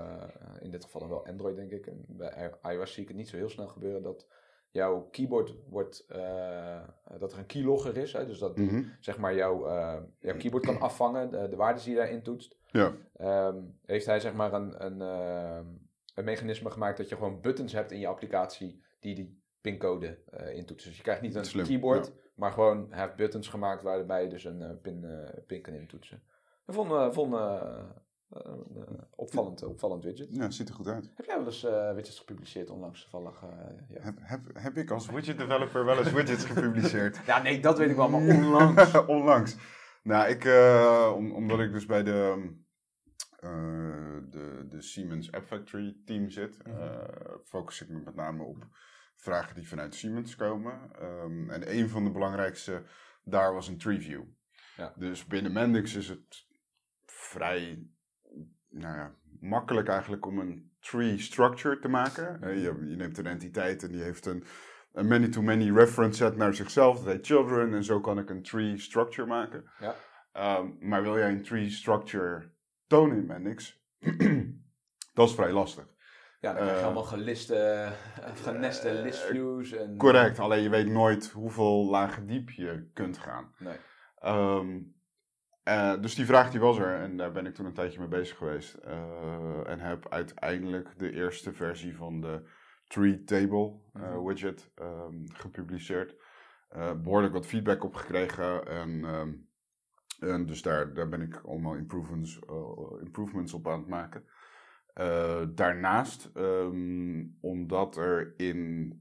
[0.60, 3.28] in dit geval dan wel Android denk ik, en bij iOS zie ik het niet
[3.28, 4.26] zo heel snel gebeuren, dat
[4.70, 6.04] jouw keyboard wordt,
[7.18, 8.12] dat er een keylogger is.
[8.12, 8.82] Hè, dus dat die, Mhm.
[9.00, 9.66] zeg maar jouw,
[10.18, 12.58] jouw keyboard kan afvangen, de, de waarden die je daarin toetst.
[12.70, 12.94] Ja.
[13.16, 15.00] Ehm, heeft hij zeg maar een, een,
[16.14, 20.56] een mechanisme gemaakt dat je gewoon buttons hebt in je applicatie die die pincode eh
[20.56, 20.88] intoetsen.
[20.88, 24.28] Dus je krijgt niet een Slim, keyboard, maar gewoon hij heeft buttons gemaakt waarbij je
[24.28, 26.22] dus een eh, pin, eh, pin kan intoetsen.
[26.66, 27.88] Dat vond, een
[29.14, 30.28] opvallend, opvallend widget.
[30.30, 31.10] ja, ziet er goed uit.
[31.14, 31.62] Heb jij wel eens
[31.94, 33.40] widgets gepubliceerd onlangs toevallig?
[33.88, 34.00] ja.
[34.00, 37.20] Heb, heb, heb ik als widget developer wel eens widgets gepubliceerd?
[37.26, 39.04] ja, nee, dat weet ik wel, maar onlangs.
[39.06, 39.56] Onlangs.
[40.02, 40.44] Nou, ik,
[41.16, 42.52] om, omdat ik dus bij de,
[44.30, 47.38] de, de Siemens App Factory team zit, Mhm.
[47.44, 48.66] focus ik me met name op
[49.16, 50.90] vragen die vanuit Siemens komen.
[50.98, 52.82] Ehm, en een van de belangrijkste
[53.24, 54.22] daar was een tree view.
[54.76, 54.92] Ja.
[54.96, 56.46] Dus binnen Mendix is het
[57.06, 57.86] vrij
[58.68, 62.54] nou ja, makkelijk eigenlijk om een tree structure te maken.
[62.54, 64.44] Je, je neemt een entiteit en die heeft een,
[64.92, 66.96] een many-to-many reference set naar zichzelf.
[66.96, 67.74] Dat heet children.
[67.74, 69.70] En zo kan ik een tree structure maken.
[69.78, 69.94] Ja.
[70.32, 72.52] Ehm, maar wil jij een tree structure
[72.86, 73.84] tonen in Mendix?
[75.14, 75.94] dat is vrij lastig.
[76.46, 77.92] Ja, dan krijg je Eh, allemaal geliste, eh,
[78.34, 79.72] geneste eh, listviews.
[79.72, 83.54] En, Correct, alleen je weet nooit hoeveel lagen diep je kunt gaan.
[83.58, 83.76] Nee.
[84.18, 84.80] Ehm,
[85.62, 88.08] eh, dus die vraag die was er en daar ben ik toen een tijdje mee
[88.08, 88.74] bezig geweest.
[89.64, 92.48] En heb uiteindelijk de eerste versie van de
[92.86, 94.22] Tree Table Mhm.
[94.24, 96.16] widget ehm, gepubliceerd.
[96.68, 99.32] Eh, behoorlijk wat feedback op gekregen en, ehm,
[100.30, 102.38] en dus daar, daar ben ik allemaal improvements,
[103.00, 104.24] improvements op aan het maken.
[104.96, 108.92] Eh, daarnaast, ehm, omdat er in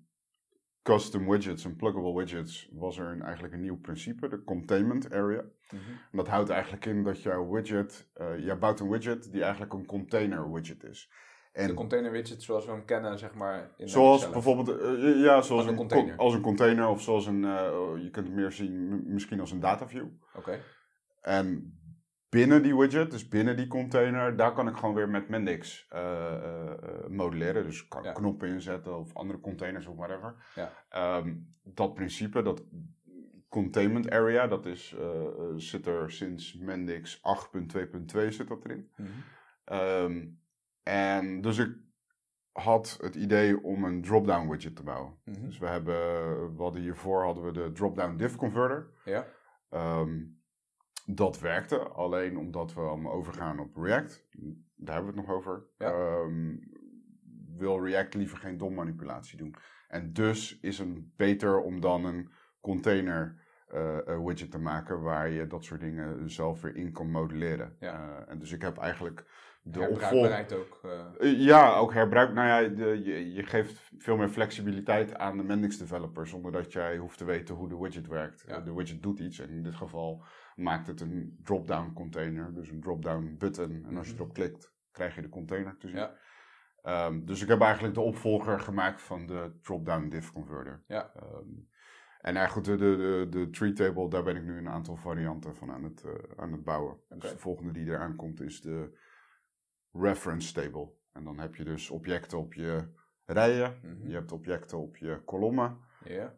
[0.83, 5.41] custom widgets en pluggable widgets was er een, eigenlijk een nieuw principe, de containment area.
[5.69, 5.81] Mhm.
[6.11, 9.73] En dat houdt eigenlijk in dat jouw widget, eh jij bouwt een widget die eigenlijk
[9.73, 11.11] een container widget is.
[11.53, 13.71] En De container widget zoals we hem kennen, zeg maar.
[13.77, 16.15] In zoals bijvoorbeeld, eh, ja, zoals Als een container.
[16.15, 17.71] co- als een container of zoals een, eh,
[18.03, 20.07] je kunt het meer zien misschien als een data view.
[20.35, 20.59] Oké.
[21.21, 21.74] En
[22.35, 26.01] binnen die widget, dus binnen die container, daar kan ik gewoon weer met Mendix eh,
[26.01, 27.63] eh, eh, modelleren.
[27.63, 28.11] Dus kan Ja.
[28.11, 30.35] knoppen inzetten of andere containers of whatever.
[30.55, 30.71] Ja.
[30.89, 32.63] Ehm, dat principe, dat
[33.49, 38.91] containment area, dat is, eh, zit er sinds Mendix 8.2.2 zit dat erin.
[38.95, 39.09] Mhm.
[39.65, 40.27] Ehm,
[40.83, 41.75] en dus ik
[42.51, 45.13] had het idee om een drop-down widget te bouwen.
[45.25, 45.45] Mhm.
[45.45, 45.95] Dus we hebben,
[46.55, 48.89] we hadden hiervoor hadden we de drop-down div converter.
[49.05, 49.25] Ja.
[49.69, 50.21] Ehm,
[51.05, 54.27] dat werkte, alleen omdat we allemaal overgaan op React.
[54.75, 55.65] Daar hebben we het nog over.
[55.77, 55.91] Ja.
[55.91, 56.55] Ehm,
[57.57, 59.55] wil React liever geen DOM manipulatie doen.
[59.87, 62.29] En dus is het beter om dan een
[62.61, 67.75] container eh, widget te maken waar je dat soort dingen zelf weer in kan modelleren.
[67.79, 67.93] Ja.
[68.25, 69.25] Eh, en dus ik heb eigenlijk
[69.63, 70.79] de Herbruikbaarheid ook.
[71.19, 72.33] eh, Ja, ook herbruik.
[72.33, 76.71] Nou ja, de, je, je geeft veel meer flexibiliteit aan de Mendix developer zonder dat
[76.71, 78.43] jij hoeft te weten hoe de widget werkt.
[78.47, 78.59] Ja.
[78.59, 80.23] De widget doet iets en in dit geval
[80.55, 83.85] maakt het een drop-down container, dus een drop-down button.
[83.85, 84.21] En als je Mhm.
[84.21, 85.97] erop klikt, krijg je de container te zien.
[85.97, 86.15] Ja.
[86.81, 90.83] Ehm, dus ik heb eigenlijk de opvolger gemaakt van de drop-down div converter.
[90.87, 91.11] Ja.
[91.13, 91.49] Ehm,
[92.21, 95.55] en goed, de, de, de, de tree table, daar ben ik nu een aantal varianten
[95.55, 96.97] van aan het, eh, aan het bouwen.
[97.09, 98.97] Dus de volgende die eraan komt is de
[99.91, 100.91] reference table.
[101.11, 102.93] En dan heb je dus objecten op je
[103.25, 104.07] rijen, Mhm.
[104.07, 105.77] je hebt objecten op je kolommen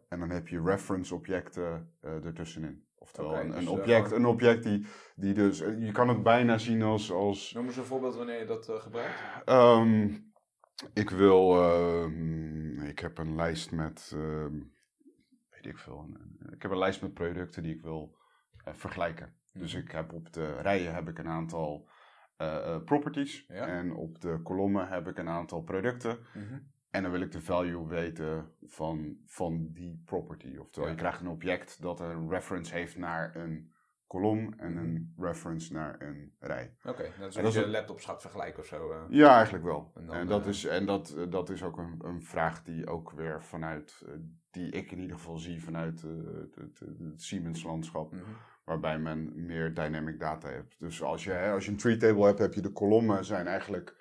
[0.08, 2.86] en dan heb je reference objecten eh, ertussenin.
[3.08, 6.58] Oftewel een, dus, een eh, object, een object die, die dus, je kan het bijna
[6.58, 9.14] zien als, als Noem eens een voorbeeld wanneer je dat eh, gebruikt.
[9.44, 10.14] Ehm,
[10.94, 14.54] ik wil, ehm, ik heb een lijst met, ehm,
[15.50, 16.06] weet ik veel,
[16.50, 18.16] ik heb een lijst met producten die ik wil
[18.64, 19.34] eh, vergelijken.
[19.52, 19.82] Dus Mhm.
[19.82, 21.88] ik heb op de rijen heb ik een aantal
[22.84, 23.66] properties Ja.
[23.66, 26.18] en op de kolommen heb ik een aantal producten.
[26.34, 26.58] Mhm.
[26.90, 30.56] En dan wil ik de value weten van, van die property.
[30.56, 30.94] Oftewel, Ja.
[30.94, 33.72] je krijgt een object dat een reference heeft naar een
[34.06, 36.74] kolom en een reference naar een rij.
[36.84, 38.90] Oké, dat is En als dat is je een- laptops gaat vergelijken of zo.
[38.92, 39.02] eh.
[39.08, 39.92] Ja, eigenlijk wel.
[40.10, 43.10] En dat, eh, is, en dat, eh, dat is ook een, een vraag die ook
[43.10, 44.02] weer vanuit,
[44.50, 48.22] die ik in ieder geval zie vanuit het, het, het Siemens landschap, Mhm.
[48.64, 50.76] waarbij men meer dynamic data hebt.
[50.78, 53.46] Dus als je, hè, als je een tree table hebt, heb je de kolommen zijn
[53.46, 53.97] eigenlijk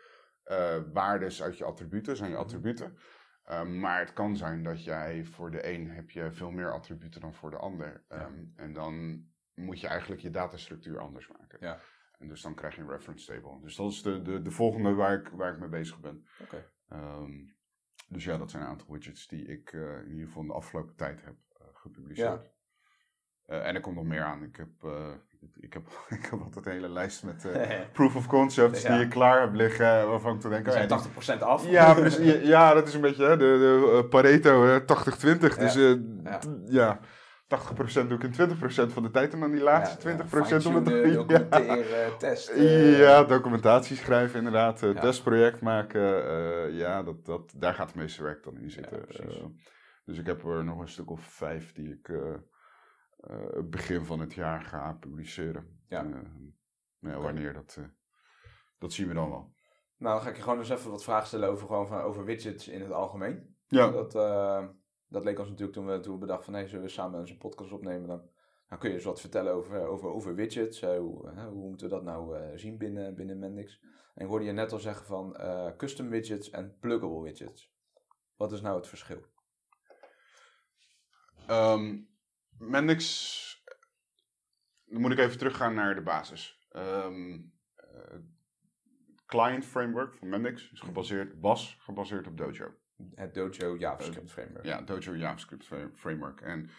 [0.48, 2.44] eh waardes uit je attributen, zijn je Mhm.
[2.44, 2.98] attributen.
[3.50, 7.22] Uh, maar het kan zijn dat jij voor de een heb je veel meer attributen
[7.22, 8.04] dan voor de ander.
[8.10, 8.26] Ja.
[8.26, 11.58] Um, en dan moet je eigenlijk je datastructuur anders maken.
[11.62, 11.80] Ja.
[12.18, 13.62] En dus dan krijg je een reference table.
[13.62, 16.26] Dus dat is de, de, de volgende waar ik, waar ik mee bezig ben.
[16.42, 16.72] Oké.
[16.94, 17.56] Um,
[18.08, 20.54] dus ja, dat zijn een aantal widgets die ik uh, in ieder geval in de
[20.54, 22.44] afgelopen tijd heb uh, gepubliceerd.
[22.44, 22.52] Ja.
[23.48, 24.44] Uh, en er komt nog meer aan.
[24.44, 24.92] Ik heb,
[25.60, 25.84] ik heb,
[26.20, 27.48] ik heb altijd een hele lijst met
[27.94, 28.94] proof of concepts Ja.
[28.96, 30.10] die ik klaar heb liggen.
[30.10, 31.70] Waarvan ik te oh, zijn 80% af.
[31.70, 35.58] Ja, precies, ja, dat is een beetje hè, de, de Pareto uh, 80-20.
[35.58, 36.40] Dus Ja.
[36.68, 37.00] ja.
[37.56, 40.70] 80% doe ik in 20% van de tijd en dan die laatste Ja, 20% ja,
[40.70, 41.24] om het fine-tunen, ja.
[41.24, 42.62] documenteren, testen.
[42.98, 44.94] ja, documentatie schrijven inderdaad, Ja.
[44.94, 46.02] testproject maken.
[46.02, 49.00] uh, ja, dat, dat, daar gaat het meeste werk dan in zitten.
[49.22, 49.46] Uh,
[50.06, 52.12] dus ik heb er nog een stuk of vijf die ik
[53.64, 55.82] begin van het jaar ga publiceren.
[55.88, 56.02] Ja.
[56.02, 57.80] nou ja, wanneer, dat,
[58.78, 59.56] dat zien we dan wel.
[59.98, 62.26] Nou, dan ga ik je gewoon eens even wat vragen stellen over, gewoon van, over
[62.26, 63.56] widgets in het algemeen.
[63.68, 63.92] Ja.
[63.92, 64.12] Dat,
[65.08, 67.32] dat leek ons natuurlijk toen we, toen we bedachten van, hey, zullen we samen eens
[67.32, 68.08] een podcast opnemen?
[68.08, 68.30] Dan,
[68.70, 70.82] dan kun je eens wat vertellen over, over, over widgets.
[70.82, 73.82] Uh, hoe, hoe moeten we dat nou zien binnen, binnen Mendix?
[74.14, 75.38] En ik hoorde je net al zeggen van
[75.78, 77.76] custom widgets en pluggable widgets.
[78.36, 79.26] Wat is nou het verschil?
[81.50, 82.10] Um,
[82.58, 83.64] Mendix,
[84.86, 86.68] dan moet ik even teruggaan naar de basis.
[86.72, 87.54] Um,
[89.26, 92.74] client framework van Mendix is gebaseerd, was gebaseerd op Dojo.
[93.14, 94.66] Het Dojo JavaScript framework.
[94.66, 95.66] Ja, Dojo JavaScript
[95.96, 96.42] framework.
[96.42, 96.70] En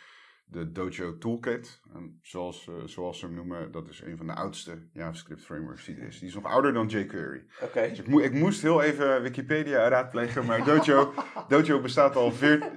[0.51, 1.81] de Dojo Toolkit,
[2.23, 5.97] zoals, uh, zoals ze hem noemen, dat is een van de oudste JavaScript frameworks die
[5.97, 6.19] er is.
[6.19, 7.45] Die is nog ouder dan jQuery.
[7.55, 7.65] Oké.
[7.65, 7.89] Okay.
[7.89, 11.15] Dus ik, mo ik, moest heel even Wikipedia raadplegen, maar Dojo,
[11.49, 12.33] Dojo, bestaat, al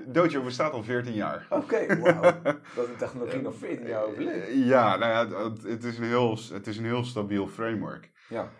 [0.08, 1.48] Dojo bestaat al 14 jaar.
[1.50, 2.22] Oké, okay, wauw.
[2.42, 4.54] dat de technologie nog 14 jaar overleeft.
[4.54, 8.12] Ja, nou ja, het, het, is een heel, het is een heel stabiel framework.
[8.30, 8.52] Ja.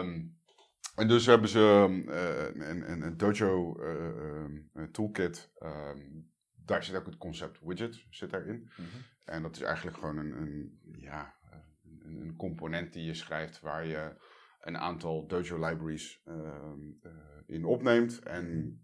[0.00, 0.40] Um,
[0.96, 3.94] en dus hebben ze uh, een, een, een Dojo uh,
[4.74, 5.52] uh, toolkit.
[6.64, 8.56] Daar zit ook het concept widget zit daarin.
[8.56, 9.02] Mm -hmm.
[9.24, 11.34] En dat is eigenlijk gewoon een, een, ja,
[12.02, 14.16] een, een, component die je schrijft waar je
[14.60, 16.22] een aantal Dojo libraries
[17.46, 18.18] in opneemt.
[18.18, 18.76] En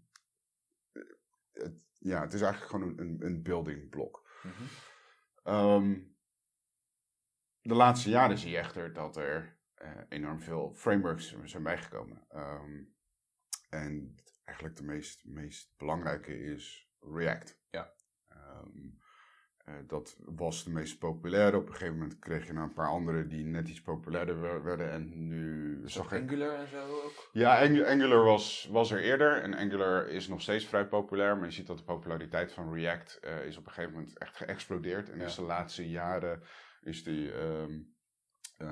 [1.51, 4.29] het, ja, het is eigenlijk gewoon een, een building blok.
[4.43, 5.53] Mm -hmm.
[5.55, 6.17] um,
[7.61, 12.25] de laatste jaren zie je echter dat er uh, enorm veel frameworks zijn bijgekomen.
[12.35, 12.95] Um,
[13.69, 17.59] en eigenlijk de meest, meest belangrijke is React.
[17.69, 17.93] Ja.
[18.63, 18.97] Um,
[19.65, 21.57] uh, dat was de meest populaire.
[21.57, 24.91] Op een gegeven moment kreeg je nou een paar andere die net iets populairder werden.
[24.91, 26.21] En nu zag ik...
[26.21, 27.29] Angular en zo ook?
[27.31, 29.41] Ja, Angular was, was er eerder.
[29.41, 31.37] En Angular is nog steeds vrij populair.
[31.37, 34.37] Maar je ziet dat de populariteit van React uh, is op een gegeven moment echt
[34.37, 35.09] geëxplodeerd.
[35.09, 35.35] En Ja.
[35.35, 36.41] de laatste jaren
[36.81, 37.33] is die...
[37.33, 37.97] Um,
[38.61, 38.71] uh,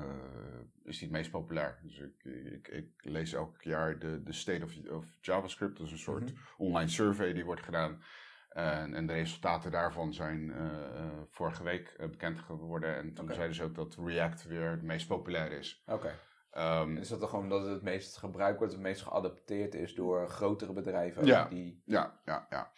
[0.84, 1.78] is die het meest populair.
[1.82, 5.76] Dus ik, ik, ik, lees elk jaar de, de State of, of JavaScript.
[5.76, 6.42] Dat is een soort Mhm.
[6.56, 8.02] online survey die wordt gedaan.
[8.48, 12.96] En, en de resultaten daarvan zijn uh, vorige week bekend geworden.
[12.96, 13.34] En toen Oké.
[13.34, 15.82] zeiden ze ook dat React weer het meest populair is.
[15.86, 16.14] Oké.
[16.58, 19.94] Um, Is dat dan gewoon dat het het meest gebruikt wordt, het meest geadapteerd is
[19.94, 21.26] door grotere bedrijven?
[21.26, 21.48] Ja.
[21.48, 21.82] Die...
[21.84, 22.72] ja, ja, ja.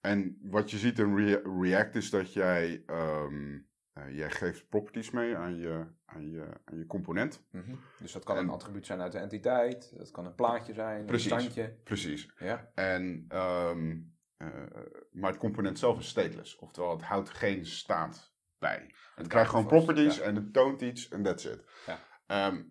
[0.00, 3.67] En wat je ziet in Re- React is dat jij, um,
[4.10, 7.46] jij geeft properties mee aan je, aan je, aan je component.
[7.50, 7.74] Mhm.
[7.98, 11.06] Dus dat kan En- een attribuut zijn uit de entiteit, dat kan een plaatje zijn,
[11.06, 11.30] Precies.
[11.32, 11.78] een standje.
[11.84, 12.32] Precies.
[12.38, 14.48] Ja, En, um, uh,
[15.10, 16.56] maar het component zelf is stateless.
[16.56, 18.94] Oftewel, het houdt geen staat bij.
[19.14, 20.22] Het krijgt gewoon vast, properties ja.
[20.22, 21.64] en het toont iets en that's it.
[21.86, 21.98] Ja.
[22.26, 22.62] Ehm,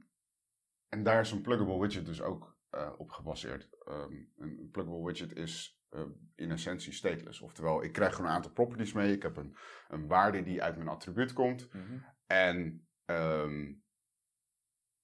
[0.89, 3.69] en daar is een pluggable widget dus ook uh, op gebaseerd.
[3.85, 6.01] Ehm, een pluggable widget is uh,
[6.35, 7.41] in essentie stateless.
[7.41, 9.13] Oftewel, ik krijg gewoon een aantal properties mee.
[9.13, 9.55] Ik heb een,
[9.87, 11.73] een waarde die uit mijn attribuut komt.
[11.73, 11.97] Mhm.
[12.25, 13.73] En ehm,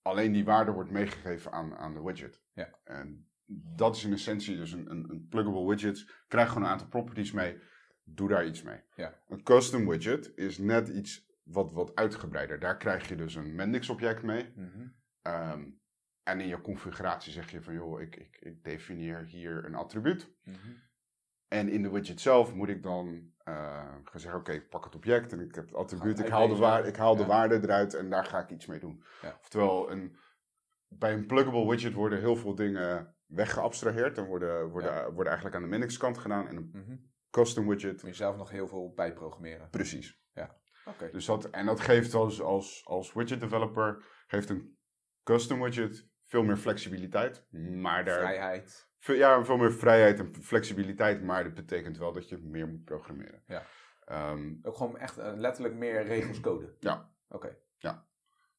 [0.02, 2.42] alleen die waarde wordt meegegeven aan, aan de widget.
[2.54, 2.80] Ja.
[2.84, 3.28] En
[3.76, 6.24] dat is in essentie dus een, een, een pluggable widget.
[6.28, 7.60] Krijg gewoon een aantal properties mee.
[8.04, 8.82] Doe daar iets mee.
[8.96, 9.22] Ja.
[9.28, 12.60] Een custom widget is net iets wat, wat uitgebreider.
[12.60, 14.54] Daar krijg je dus een Mendix object mee.
[14.56, 14.88] Mhm.
[15.22, 15.70] Ehm,
[16.24, 20.32] en in je configuratie zeg je van joh, ik, ik, ik definieer hier een attribuut.
[20.44, 20.58] Mhm.
[21.48, 23.54] En in de widget zelf moet ik dan eh,
[24.04, 26.56] gaan zeggen, oké, ik pak het object en ik heb het attribuut, ik haal, de,
[26.56, 27.28] waar, ik haal de Ja.
[27.28, 29.04] waarde eruit en daar ga ik iets mee doen.
[29.22, 29.38] Ja.
[29.42, 30.16] Oftewel, een,
[30.88, 35.62] bij een pluggable widget worden heel veel dingen weggeabstraheerd en worden, worden, worden eigenlijk aan
[35.62, 36.48] de Minix kant gedaan.
[36.48, 36.96] En een Mhm.
[37.30, 39.70] custom widget, Moet je zelf nog heel veel bijprogrammeren.
[39.70, 40.22] precies.
[40.86, 41.10] Oké.
[41.12, 44.78] Dus dat, en dat geeft als, als, als widget developer, geeft een
[45.24, 47.46] custom widget veel meer flexibiliteit.
[47.82, 48.90] Maar daar, Vrijheid.
[49.00, 52.84] veel, ja, veel meer vrijheid en flexibiliteit, maar dat betekent wel dat je meer moet
[52.84, 53.44] programmeren.
[53.48, 53.64] Ja.
[54.06, 56.76] Ehm, Ook gewoon echt eh, letterlijk meer regels code.
[56.80, 57.12] Ja.
[57.30, 57.58] Oké.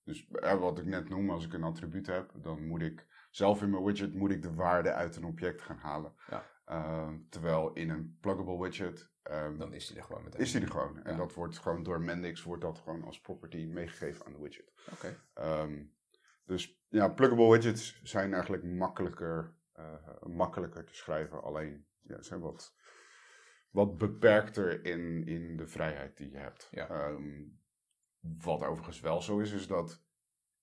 [0.04, 3.62] dus eh, wat ik net noem, als ik een attribuut heb, dan moet ik zelf
[3.62, 6.12] in mijn widget moet ik de waarde uit een object gaan halen.
[6.30, 6.44] Ja.
[6.64, 10.40] Ehm, terwijl in een pluggable widget ehm, Dan is die er gewoon meteen.
[10.40, 11.02] is die er gewoon.
[11.04, 11.16] En Ja.
[11.18, 14.72] dat wordt gewoon door Mendix wordt dat gewoon als property meegegeven aan de widget.
[14.92, 15.16] Oké.
[16.44, 21.42] Dus ja, pluggable widgets zijn eigenlijk makkelijker, eh, makkelijker te schrijven.
[21.42, 22.76] Alleen ja, zijn wat,
[23.70, 26.68] wat beperkter in, in de vrijheid die je hebt.
[26.70, 26.88] Ja.
[26.88, 27.42] Ehm,
[28.20, 30.04] wat overigens wel zo is, is dat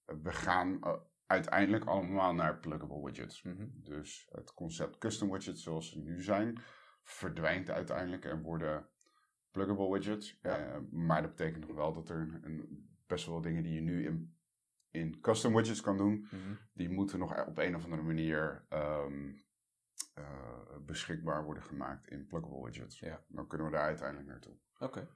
[0.06, 0.94] we gaan eh,
[1.26, 3.42] uiteindelijk allemaal naar pluggable widgets.
[3.44, 3.68] Mhm.
[3.74, 6.62] Dus het concept custom widgets zoals ze nu zijn,
[7.04, 8.90] verdwijnt uiteindelijk en worden
[9.52, 10.40] pluggable widgets.
[10.42, 10.58] Ja.
[10.58, 14.06] Eh, maar dat betekent nog wel dat er een- best wel dingen die je nu
[14.06, 14.36] in,
[14.92, 16.54] in custom widgets kan doen, Mhm.
[16.74, 19.32] die moeten nog op een of andere manier ehm,
[20.14, 23.00] eh, beschikbaar worden gemaakt in pluggable widgets.
[23.00, 23.24] Ja.
[23.28, 24.54] Dan kunnen we daar uiteindelijk naartoe.
[24.80, 25.08] Oké.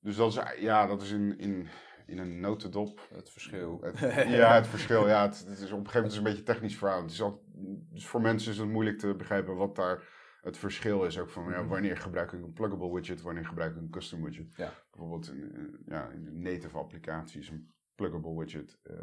[0.00, 1.68] Dus dat is, ja, dat is in, in,
[2.06, 3.80] in een notendop Het verschil.
[3.80, 3.98] Het-
[4.40, 5.08] ja, het verschil.
[5.08, 7.02] Ja, het, het is op een gegeven moment is een beetje technisch verhaal.
[7.02, 7.44] Het is al,
[7.90, 11.18] dus voor mensen is het moeilijk te begrijpen wat daar het verschil is.
[11.18, 11.68] Ook van ja, Mhm.
[11.68, 14.56] wanneer gebruik ik een pluggable widget, wanneer gebruik ik een custom widget.
[14.56, 14.72] Ja.
[14.90, 18.78] Bijvoorbeeld in, in- ja, in native applicaties een pluggable widget.
[18.82, 18.94] eh,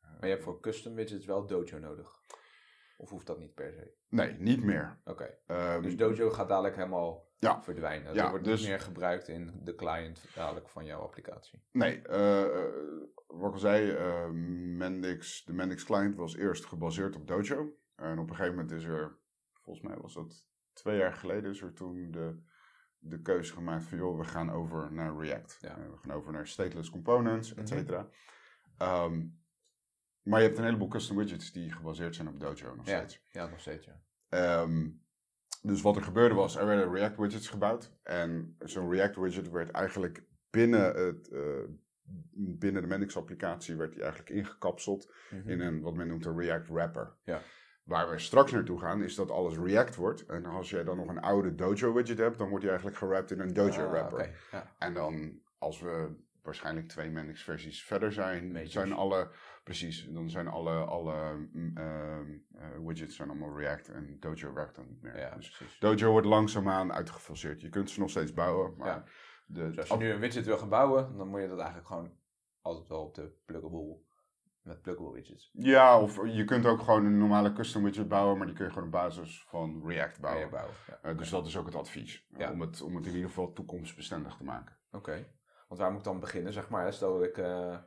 [0.00, 2.22] Maar je hebt voor custom widgets wel Dojo nodig.
[2.96, 3.92] Of hoeft dat niet per se?
[4.08, 5.00] nee, niet meer.
[5.04, 5.38] Oké.
[5.46, 7.62] Ehm, Dus Dojo gaat dadelijk helemaal Ja.
[7.62, 8.14] verdwijnen.
[8.14, 11.62] Ja, dat wordt dus- niet meer gebruikt in de client dadelijk van jouw applicatie.
[11.72, 12.72] Nee, eh, eh,
[13.26, 14.28] wat ik al zei, eh,
[14.76, 17.76] Mendix, de Mendix client was eerst gebaseerd op Dojo.
[17.94, 19.18] En op een gegeven moment is er,
[19.52, 22.42] volgens mij was dat twee jaar geleden, is er toen de,
[22.98, 25.58] de keuze gemaakt van joh, we gaan over naar React.
[25.60, 25.76] Ja.
[25.78, 27.66] Eh, we gaan over naar stateless components, et Mhm.
[27.66, 28.08] cetera.
[28.78, 29.26] Ehm,
[30.22, 33.22] maar je hebt een heleboel custom widgets die gebaseerd zijn op Dojo nog steeds.
[33.32, 34.00] Ja, nog steeds ja.
[34.28, 34.88] Ehm,
[35.62, 37.92] dus wat er gebeurde was, er werden React widgets gebouwd.
[38.02, 41.64] En zo'n React widget werd eigenlijk binnen, het, eh,
[42.34, 45.48] binnen de Mendix applicatie werd die eigenlijk ingekapseld Mhm.
[45.48, 47.16] in een wat men noemt een React wrapper.
[47.24, 47.40] Ja.
[47.88, 50.26] Waar we straks naartoe gaan is dat alles React wordt.
[50.26, 53.30] En als jij dan nog een oude Dojo widget hebt, dan wordt die eigenlijk gewrapt
[53.30, 54.74] in een Dojo Ah, Ja.
[54.78, 58.72] En dan, als we waarschijnlijk twee Mendix versies verder zijn, Majors.
[58.72, 59.30] zijn alle,
[59.64, 64.74] precies, dan zijn alle, alle mm, ehm, eh, widgets zijn allemaal React en Dojo werkt
[64.76, 65.18] dan niet meer.
[65.18, 65.78] ja, Dus precies.
[65.78, 67.60] Dojo wordt langzaamaan uitgefaseerd.
[67.60, 69.04] Je kunt ze nog steeds bouwen, maar Ja.
[69.46, 71.86] de, Dus als je nu een widget wil gaan bouwen, dan moet je dat eigenlijk
[71.88, 72.12] gewoon
[72.60, 73.96] altijd wel op de pluggable,
[74.68, 78.46] met pluggable widgets ja, of je kunt ook gewoon een normale custom widget bouwen, maar
[78.46, 80.48] die kun je gewoon op basis van React bouwen.
[80.50, 80.66] Ja.
[81.02, 82.26] Eh, dus dat is ook het advies.
[82.32, 82.52] eh, Ja.
[82.52, 84.76] om, het, om het in ieder geval toekomstbestendig te maken.
[84.92, 85.26] Oké.
[85.68, 86.52] Want waar moet ik dan beginnen?
[86.52, 87.78] Zeg maar, stel dat ik eh,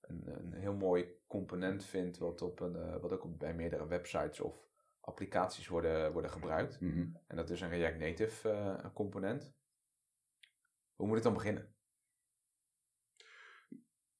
[0.00, 4.68] een, een heel mooi component vind, wat, op een, wat ook bij meerdere websites of
[5.00, 6.80] applicaties worden, worden gebruikt.
[6.80, 7.06] Mhm.
[7.26, 9.54] En dat is een React Native component.
[10.94, 11.73] Hoe moet ik dan beginnen?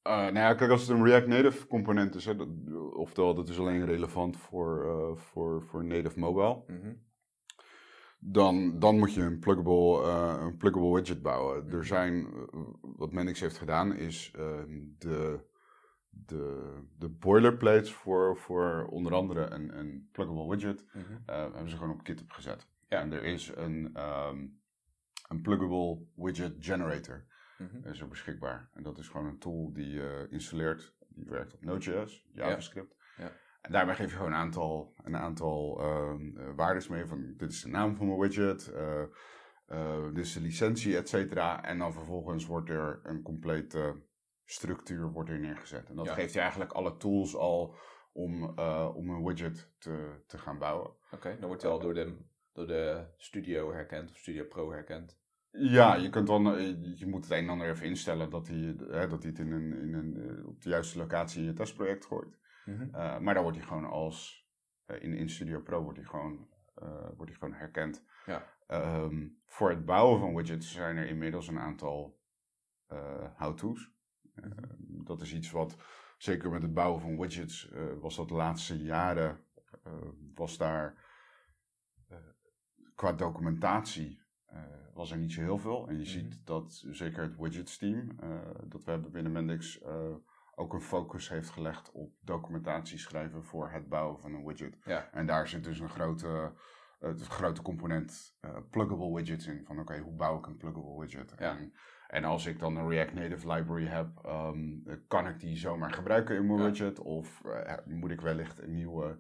[0.05, 2.49] Eh, nou ja, kijk, als het een React Native component is, hè, dat,
[2.95, 6.93] oftewel dat is alleen relevant voor, eh, voor, voor native mobile, Mhm.
[8.19, 11.65] dan, dan moet je een pluggable, eh, een pluggable widget bouwen.
[11.67, 11.77] Mhm.
[11.77, 12.27] Er zijn,
[12.81, 15.41] wat Mendix heeft gedaan, is ehm, de,
[16.09, 21.03] de, de boilerplates voor, voor onder andere een, een pluggable widget, Mhm.
[21.27, 22.67] hebben ze gewoon op GitHub gezet.
[22.89, 23.01] Ja.
[23.01, 24.47] En er is een, ehm,
[25.29, 27.25] een pluggable widget generator.
[27.59, 27.89] Mhm.
[27.89, 28.71] is er beschikbaar.
[28.73, 30.95] En dat is gewoon een tool die je installeert.
[31.09, 32.97] Die werkt op Node.js, JavaScript.
[33.17, 33.33] Ja.
[33.61, 37.05] En daarbij geef je gewoon een aantal, een aantal ehm eh, waardes mee.
[37.07, 38.69] Van dit is de naam van mijn widget.
[38.73, 41.65] eh, dit is de licentie, et cetera.
[41.65, 44.03] En dan vervolgens wordt er een complete
[44.45, 45.89] structuur wordt er neergezet.
[45.89, 46.15] En dat Ja.
[46.15, 47.75] geeft je eigenlijk alle tools al
[48.13, 48.45] om,
[48.95, 50.91] om een widget te, te gaan bouwen.
[51.11, 52.17] Oké, dan wordt hij al door de,
[52.53, 55.19] door de Studio herkend of Studio Pro herkend.
[55.59, 58.77] Ja, je, kunt dan, eh, je moet het een en ander even instellen dat hij,
[58.77, 61.53] eh, dat hij het in een, in een, eh, op de juiste locatie in je
[61.53, 62.39] testproject gooit.
[62.65, 62.91] Mhm.
[63.23, 64.49] Maar dan wordt hij gewoon als,
[64.87, 66.49] in, in Studio Pro wordt hij gewoon,
[67.17, 68.05] wordt hij gewoon herkend.
[68.27, 68.47] Ja.
[68.67, 72.21] Ehm, voor het bouwen van widgets zijn er inmiddels een aantal
[72.87, 73.91] eh, how-to's.
[74.35, 74.51] Eh,
[75.05, 75.77] dat is iets wat,
[76.19, 79.45] zeker met het bouwen van widgets, was dat de laatste jaren,
[80.35, 81.03] was daar
[82.95, 84.23] qua documentatie
[84.95, 85.89] was er niet zo heel veel.
[85.89, 86.09] En je Mhm.
[86.11, 88.29] ziet dat zeker het widgets team, eh,
[88.65, 90.15] dat we hebben binnen Mendix, eh,
[90.55, 94.77] ook een focus heeft gelegd op documentatie schrijven voor het bouwen van een widget.
[94.85, 95.09] Ja.
[95.13, 96.53] En daar zit dus een grote,
[97.01, 98.37] eh, een grote component
[98.71, 99.65] pluggable widgets in.
[99.65, 101.35] Van oké, hoe bouw ik een pluggable widget?
[101.39, 101.57] Ja.
[101.59, 101.73] En,
[102.09, 105.93] en als ik dan een React Native library heb, ehm, eh, kan ik die zomaar
[105.93, 106.65] gebruiken in mijn Ja.
[106.65, 106.99] widget?
[107.01, 107.43] Of
[107.85, 109.19] moet ik wellicht een nieuwe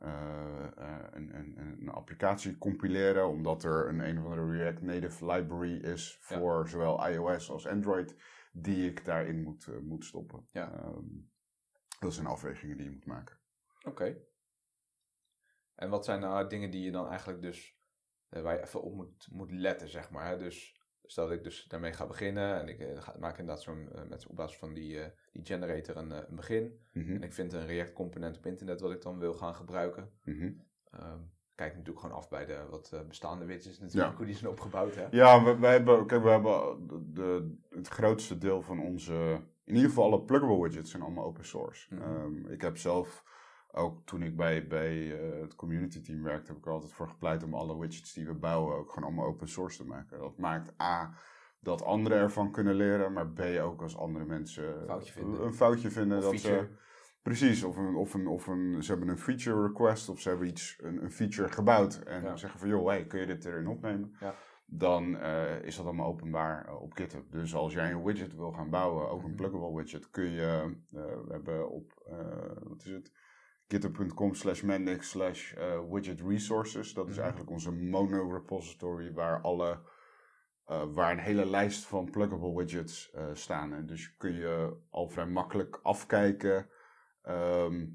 [0.00, 6.18] een, een, een applicatie compileren, omdat er een een of andere React Native library is
[6.28, 6.38] Ja.
[6.38, 8.16] voor zowel iOS als Android,
[8.52, 10.48] die ik daarin moet, eh, moet stoppen.
[10.50, 10.72] Ja.
[10.72, 11.06] Ehm,
[12.00, 13.38] dat zijn afwegingen die je moet maken.
[13.82, 14.16] Oké.
[15.74, 17.78] En wat zijn nou dingen die je dan eigenlijk dus,
[18.28, 20.26] eh, waar je even op moet, moet letten, zeg maar.
[20.26, 20.38] Hè?
[20.38, 23.92] Dus stel dat ik dus daarmee ga beginnen en ik eh, ga, maak inderdaad zo'n,
[23.92, 26.78] eh, met op basis van die, eh, die generator een, eh, een begin.
[26.92, 30.10] Mhm, En ik vind een React component op internet wat ik dan wil gaan gebruiken.
[30.24, 30.50] mhm.
[30.90, 31.18] Ehm,
[31.54, 34.16] kijk natuurlijk gewoon af bij de wat eh, bestaande widgets natuurlijk, Ja.
[34.16, 34.94] hoe die zijn opgebouwd.
[34.94, 35.06] Hè?
[35.10, 39.74] Ja, we, wij hebben, kijk, we hebben de, de- het grootste deel van onze, in
[39.74, 41.94] ieder geval alle pluggable widgets zijn allemaal open source.
[41.94, 42.02] Mhm.
[42.02, 43.24] Ehm, ik heb zelf,
[43.72, 47.08] ook toen ik bij, bij eh, het community team werkte, heb ik er altijd voor
[47.08, 50.18] gepleit om alle widgets die we bouwen ook gewoon allemaal open source te maken.
[50.18, 51.14] Dat maakt A,
[51.60, 55.42] dat anderen ervan kunnen leren, maar B, ook als andere mensen Foutje vinden.
[55.44, 56.18] een foutje vinden.
[56.18, 56.66] Of dat feature.
[56.66, 56.78] Ze,
[57.22, 60.46] precies, of, een, of, een, of een, ze hebben een feature request of ze hebben
[60.48, 62.36] iets, een, een feature gebouwd en Ja.
[62.36, 64.16] zeggen van joh, hey, kun je dit erin opnemen?
[64.20, 64.34] Ja.
[64.72, 67.32] dan eh, is dat allemaal openbaar eh, op GitHub.
[67.32, 69.36] Dus als jij een widget wil gaan bouwen, ook een Mhm.
[69.36, 72.16] pluggable widget, kun je, eh, we hebben op, eh,
[72.68, 73.12] wat is het,
[73.68, 76.94] github.com slash mendix slash eh, widget resources.
[76.94, 77.20] Dat is Mhm.
[77.22, 79.78] eigenlijk onze mono repository waar alle,
[80.70, 83.72] eh, waar een hele lijst van pluggable widgets eh, staan.
[83.72, 86.68] En dus kun je al vrij makkelijk afkijken
[87.22, 87.86] ehm,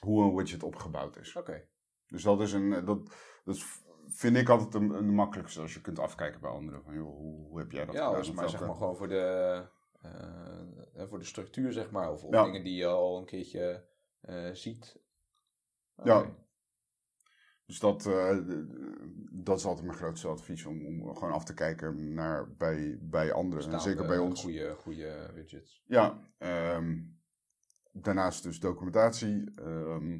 [0.00, 1.36] hoe een widget opgebouwd is.
[1.36, 1.66] Oké.
[2.06, 3.14] Dus dat is een, dat,
[3.44, 6.82] dat is- vind ik altijd een, een makkelijkste als je kunt afkijken bij anderen.
[6.82, 8.20] Van, joh, hoe, hoe heb jij dat Ja, gedaan?
[8.20, 9.64] Of maar zeg maar gewoon voor de,
[10.00, 10.12] eh,
[10.94, 12.12] eh, voor de structuur, zeg maar.
[12.12, 12.44] Of, of Ja.
[12.44, 13.86] dingen die je al een keertje
[14.20, 15.00] eh, ziet.
[16.04, 16.36] Ja.
[17.66, 18.38] Dus dat, eh,
[19.48, 23.32] dat is altijd mijn grootste advies, om, om gewoon af te kijken naar bij, bij
[23.32, 23.72] anderen.
[23.72, 24.40] En zeker bij eh, ons.
[24.40, 25.82] Goede, goede widgets.
[25.86, 26.98] Ja, ehm,
[27.92, 29.50] daarnaast dus documentatie.
[29.54, 30.18] ehm,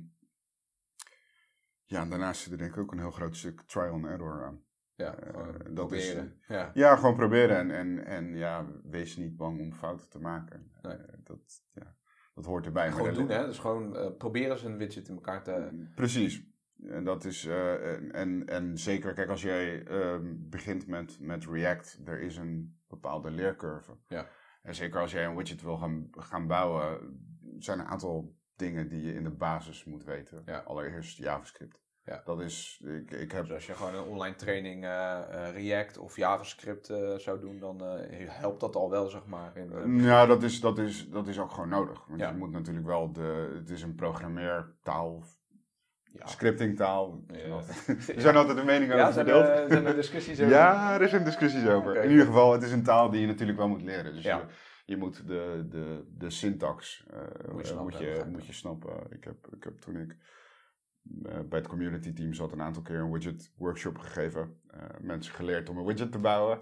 [1.85, 4.45] ja, en daarnaast zit er denk ik ook een heel groot stuk trial and error
[4.45, 4.67] aan.
[4.95, 6.41] Ja, Eh, gewoon dat proberen.
[6.49, 6.71] ja.
[6.75, 10.73] Ja, gewoon proberen en, en, en ja, wees niet bang om fouten te maken.
[10.83, 10.93] Nee.
[10.97, 11.97] Eh, dat, ja,
[12.35, 12.93] dat hoort erbij.
[12.93, 13.47] Gewoon doen, hè.
[13.47, 15.87] Dus gewoon eh, proberen eens een widget in elkaar te...
[15.95, 16.47] Precies.
[16.87, 21.47] En dat is, eh, en, en, en zeker, kijk, als jij ehm, begint met, met
[21.47, 23.93] React, er is een bepaalde leercurve.
[24.09, 24.27] Ja.
[24.63, 26.99] En zeker als jij een widget wil gaan, gaan bouwen,
[27.59, 30.43] zijn er een aantal dingen die je in de basis moet weten.
[30.47, 30.59] Ja.
[30.59, 31.81] Allereerst JavaScript.
[32.05, 32.23] Ja.
[32.25, 35.19] Dat is, ik, ik heb Dus als je gewoon een online training eh,
[35.49, 37.83] eh, React of JavaScript zou doen, dan
[38.27, 39.57] helpt dat al wel, zeg maar.
[39.57, 42.07] In, Ja, dat is, dat, is, dat is ook gewoon nodig.
[42.07, 42.31] Want Ja.
[42.31, 43.53] je moet natuurlijk wel de.
[43.55, 45.23] Het is een programmeertaal,
[46.19, 46.27] ja.
[46.27, 47.21] scriptingtaal.
[47.33, 47.61] Ja.
[48.15, 49.49] Er zijn altijd de meningen Ja, over zijn verdeeld.
[49.49, 50.53] er, zijn er discussies over?
[50.55, 51.97] Ja, er zijn discussies over.
[51.97, 54.15] In ieder geval, het is een taal die je natuurlijk wel moet leren.
[54.15, 54.37] Dus Ja.
[54.37, 54.45] je,
[54.85, 58.53] je moet de, de, de syntax eh, Moet je eh, moet, snappen, je, moet je
[58.53, 58.93] snappen.
[59.11, 60.17] Ik heb, ik heb toen ik
[61.25, 64.61] eh, bij het community team zat een aantal keer een widget workshop gegeven.
[64.71, 66.59] Eh, mensen geleerd om een widget te bouwen.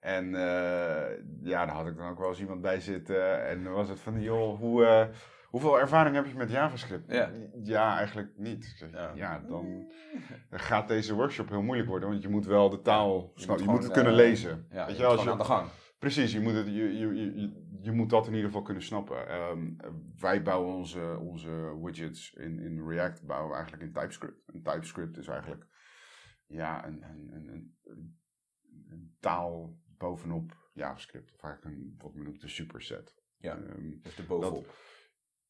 [0.00, 3.46] En eh, ja, daar had ik dan ook wel eens iemand bij zitten.
[3.46, 5.06] En dan was het van, joh, hoe, eh,
[5.54, 7.10] hoeveel ervaring heb je met JavaScript?
[7.12, 7.30] Ja.
[7.62, 8.74] Ja, eigenlijk niet.
[8.76, 9.12] Zeg, Ja.
[9.14, 9.38] ja.
[9.38, 9.88] dan
[10.50, 12.08] gaat deze workshop heel moeilijk worden.
[12.08, 13.46] Want je moet wel de taal je snappen.
[13.46, 14.66] moet Je gewoon, moet het kunnen eh, lezen.
[14.70, 15.68] Ja, Weet je je, als je, aan de gang.
[15.98, 19.28] Precies, je moet, het, je, je, je, je moet dat in ieder geval kunnen snappen.
[19.28, 19.72] Ehm,
[20.18, 24.42] wij bouwen onze, onze widgets in, in React bouwen we eigenlijk in TypeScript.
[24.46, 25.66] En TypeScript is eigenlijk
[26.46, 28.18] ja, een, een, een, een,
[28.88, 31.32] een taal bovenop JavaScript.
[31.34, 33.14] Of eigenlijk een, wat men noemt een superset.
[33.38, 33.58] Ja.
[34.02, 34.74] Dus de bovenop.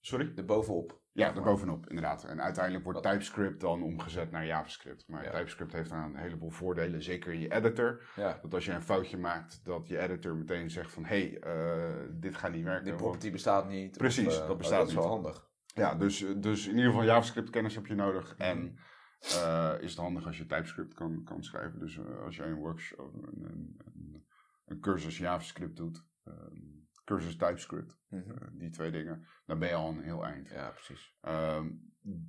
[0.07, 0.35] Sorry?
[0.35, 1.03] De bovenop.
[1.13, 2.25] Ja, daarbovenop inderdaad.
[2.25, 5.09] En uiteindelijk wordt TypeScript dan omgezet naar JavaScript.
[5.09, 5.31] Maar Ja.
[5.31, 8.03] TypeScript heeft dan een heleboel voordelen, zeker in je editor.
[8.17, 8.39] Ja.
[8.43, 11.05] Dat als je een foutje maakt, dat je editor meteen zegt van...
[11.05, 12.85] hé, hey, eh, dit gaat niet werken.
[12.85, 13.99] Die property bestaat niet.
[13.99, 15.13] Precies, of, eh, dat bestaat dat is wel niet.
[15.13, 15.49] handig.
[15.67, 18.33] Ja, dus, dus in ieder geval JavaScript kennis heb je nodig.
[18.33, 18.43] Mhm.
[18.43, 18.79] En
[19.21, 21.79] eh, is het handig als je TypeScript kan, kan schrijven.
[21.79, 24.27] Dus eh, als jij een workshop, een, een, een,
[24.65, 28.31] een cursus JavaScript doet, ehm, cursus TypeScript, Mhm.
[28.31, 30.49] eh, die twee dingen, dan ben je al een heel eind.
[30.49, 31.17] Ja, precies.
[31.21, 31.71] Ehm,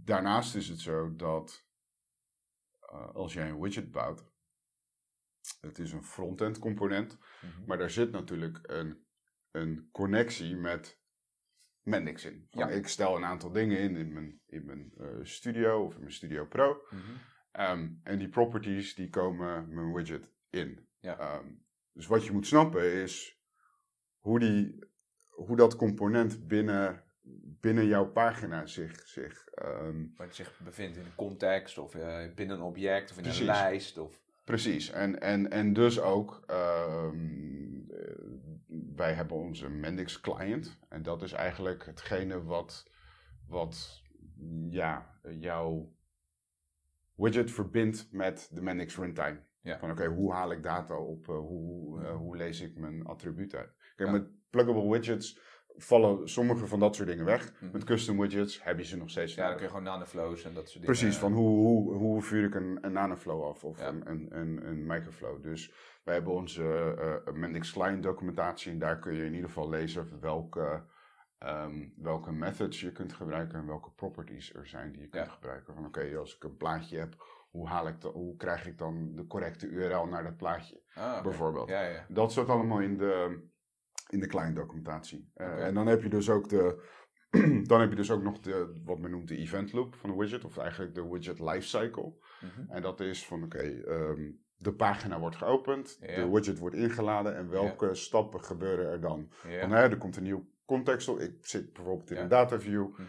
[0.04, 1.64] daarnaast is het zo dat
[2.80, 4.26] eh, als jij een widget bouwt,
[5.62, 7.66] het is een front-end component, Mhm.
[7.66, 9.06] maar daar zit natuurlijk een,
[9.52, 11.04] een connectie met
[11.82, 12.48] Mendix in.
[12.50, 12.74] Van, Ja.
[12.74, 16.12] Ik stel een aantal dingen in in mijn, in mijn eh, studio of in mijn
[16.14, 16.86] Studio Pro.
[16.90, 17.02] Mhm.
[17.52, 20.88] Ehm, en die properties die komen mijn widget in.
[21.00, 21.18] Ja.
[21.20, 21.48] Ehm,
[21.92, 23.35] dus wat je moet snappen is
[24.26, 24.80] hoe, die,
[25.30, 27.04] hoe dat component binnen,
[27.60, 29.44] binnen jouw pagina zich, zich
[30.16, 33.40] Waar het zich bevindt in een context of eh, binnen een object of in Precies.
[33.40, 33.98] een lijst.
[33.98, 34.22] Of...
[34.44, 38.16] Precies, en, en, en dus ook, ehm, eh,
[38.96, 40.80] wij hebben onze Mendix client.
[40.90, 42.90] En dat is eigenlijk hetgene wat,
[43.48, 44.02] wat
[44.70, 45.94] ja, jouw
[47.16, 49.40] widget verbindt met de Mendix runtime.
[49.66, 49.80] Ja.
[49.80, 53.56] Van oké, hoe haal ik data op, eh, hoe, eh, hoe lees ik mijn attribuut
[53.56, 53.75] uit.
[53.96, 54.16] Kijk, Ja.
[54.16, 55.40] met pluggable widgets
[55.78, 57.54] vallen sommige van dat soort dingen weg.
[57.60, 57.72] Mhm.
[57.72, 60.54] Met custom widgets heb je ze nog steeds Ja, dan kun je gewoon nanoflows en
[60.54, 60.98] dat soort dingen.
[60.98, 63.88] Precies, van hoe, hoe, hoe vuur ik een, een nanoflow af of Ja.
[63.88, 65.44] een, een, een, een microflow.
[65.44, 65.74] Dus
[66.04, 66.94] wij hebben onze
[67.26, 70.84] eh Mendix Client documentatie en daar kun je in ieder geval lezen welke,
[71.38, 75.32] ehm, welke methods je kunt gebruiken en welke properties er zijn die je kunt Ja.
[75.32, 75.74] gebruiken.
[75.74, 77.16] Van oké, als ik een plaatje heb,
[77.50, 80.82] hoe, haal ik de, hoe krijg ik dan de correcte URL naar dat plaatje?
[80.94, 81.70] Ah, bijvoorbeeld.
[81.70, 82.06] Ja.
[82.10, 83.40] Dat staat allemaal in de,
[84.16, 85.30] in de client documentatie.
[85.34, 85.66] Eh.
[85.66, 86.94] En dan heb je dus ook de.
[87.72, 90.16] dan heb je dus ook nog de, wat men noemt de event loop van de
[90.16, 92.14] widget, of eigenlijk de widget lifecycle.
[92.42, 92.72] Mhm.
[92.72, 97.50] En dat is van oké, ehm, de pagina wordt geopend, de widget wordt ingeladen en
[97.50, 99.32] welke stappen gebeuren er dan?
[99.48, 101.20] Hè, er komt een nieuw context op.
[101.20, 102.88] Ik zit bijvoorbeeld in een data view.
[102.92, 103.04] Mhm.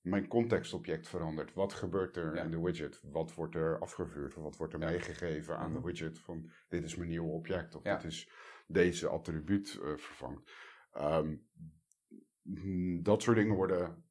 [0.00, 1.54] Mijn contextobject verandert.
[1.54, 3.00] Wat gebeurt er in de widget?
[3.12, 4.34] Wat wordt er afgevuurd?
[4.34, 5.80] Wat wordt er meegegeven aan Mhm.
[5.80, 6.18] de widget?
[6.18, 7.96] Van dit is mijn nieuwe object of Ja.
[7.96, 8.30] dit is
[8.66, 10.52] deze attribuut eh, vervangt.
[10.92, 11.36] Ehm,
[12.42, 14.04] mm, dat soort dingen worden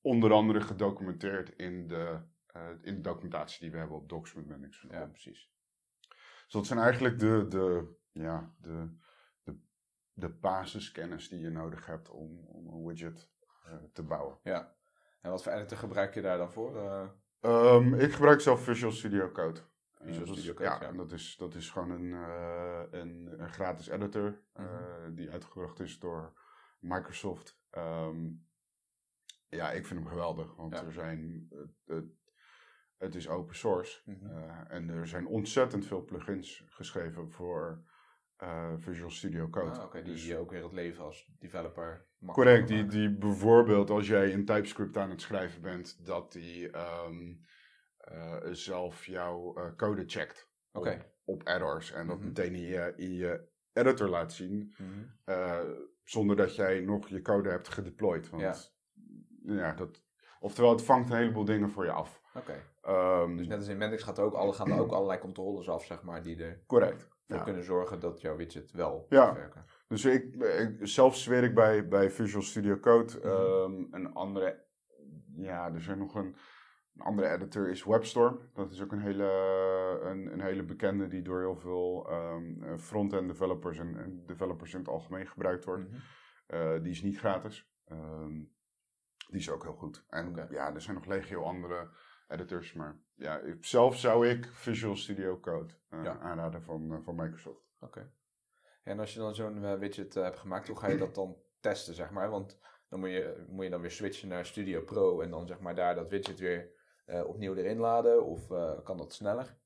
[0.00, 4.86] onder andere gedocumenteerd in de, eh, in de documentatie die we hebben op docs.mendix.
[4.90, 5.50] Ja, precies.
[6.44, 8.96] Dus dat zijn eigenlijk de, de, ja, de,
[9.42, 9.58] de,
[10.12, 13.30] de basiskennis die je nodig hebt om, om een widget
[13.64, 14.38] eh, te bouwen.
[14.42, 14.74] Ja.
[15.20, 16.76] En wat voor editor gebruik je daar dan voor?
[16.76, 17.08] Eh,
[17.46, 19.60] Ehm, ik gebruik zelf Visual Studio Code.
[20.06, 20.88] Visual Studio Code, ja, ja.
[20.88, 25.14] en dat is, dat is gewoon een, eh, een, een gratis editor eh, Mhm.
[25.14, 26.32] die uitgebracht is door
[26.80, 27.60] Microsoft.
[27.70, 28.28] Ehm,
[29.48, 30.84] ja, ik vind hem geweldig, want Ja.
[30.84, 31.48] er zijn,
[32.96, 34.26] het, is open source mhm.
[34.26, 37.84] eh, en er zijn ontzettend veel plugins geschreven voor
[38.76, 39.78] Visual Studio Code.
[39.80, 44.06] Ah, die Dus- je ook weer het leven als developer Correct, die, die bijvoorbeeld als
[44.06, 47.36] jij een TypeScript aan het schrijven bent, dat die ehm, eh,
[48.50, 50.90] zelf jouw eh, code checkt Oké.
[50.90, 51.92] op, op errors.
[51.92, 52.26] En dat Mhm.
[52.26, 54.90] meteen in je, in je editor laat zien, Mhm.
[55.24, 55.60] eh,
[56.04, 58.30] zonder dat jij nog je code hebt gedeployed.
[58.30, 58.74] Want
[59.42, 59.72] ja.
[59.72, 60.02] dat,
[60.40, 62.22] oftewel, het vangt een heleboel dingen voor je af.
[62.34, 62.62] Oké.
[62.82, 65.68] Ehm, Dus net als in Mendix gaat er ook, alle, gaan er ook allerlei controles
[65.68, 67.08] af, zeg maar, die ervoor correct.
[67.26, 67.42] Ja.
[67.42, 69.34] kunnen zorgen dat jouw widget wel Ja.
[69.34, 69.64] werken.
[69.88, 73.12] Dus ik, ik zelf zweer ik bij, bij Visual Studio Code.
[73.18, 73.26] Mhm.
[73.26, 74.64] Ehm, een andere,
[75.36, 76.36] ja, er zijn nog een,
[76.96, 78.40] een andere editor is WebStorm.
[78.54, 79.24] Dat is ook een hele,
[80.02, 82.36] een, een hele bekende die door heel veel eh,
[82.78, 85.88] front-end developers en, en developers in het algemeen gebruikt wordt.
[85.88, 85.96] Mhm.
[86.46, 87.70] Eh, die is niet gratis.
[87.84, 88.34] Ehm,
[89.28, 90.04] die is ook heel goed.
[90.08, 91.88] En ja, er zijn nog legio andere
[92.28, 92.72] editors.
[92.72, 96.18] Maar ja, ik- zelf zou ik Visual Studio Code eh, Ja.
[96.18, 97.64] aanraden van, van Microsoft.
[97.80, 98.12] Oké.
[98.82, 102.10] En als je dan zo'n widget hebt gemaakt, hoe ga je dat dan testen, zeg
[102.10, 102.30] maar?
[102.30, 105.60] Want dan moet je, moet je dan weer switchen naar Studio Pro en dan zeg
[105.60, 106.70] maar daar dat widget weer
[107.06, 108.24] opnieuw erin laden?
[108.24, 109.56] Of eh, kan dat sneller?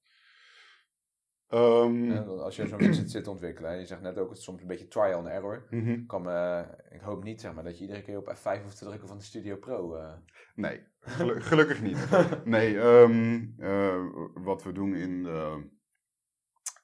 [1.49, 4.39] Ehm, dan als je zo'n widget zit te ontwikkelen, en je zegt net ook, het
[4.39, 5.67] is soms een beetje trial and error.
[5.71, 6.07] mhm.
[6.07, 8.85] Kan, eh, ik hoop niet zeg maar, dat je iedere keer op F5 hoeft te
[8.85, 9.95] drukken van de Studio Pro.
[9.95, 10.13] eh.
[10.55, 12.09] Nee, gelu- gelukkig niet.
[12.45, 15.69] Nee, ehm, eh, wat we doen in de,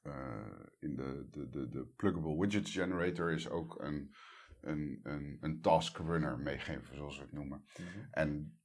[0.02, 4.14] eh, in de, de, de, de pluggable widgets generator is ook een,
[4.61, 7.64] een, een, een task runner meegeven, zoals we het noemen.
[8.11, 8.59] En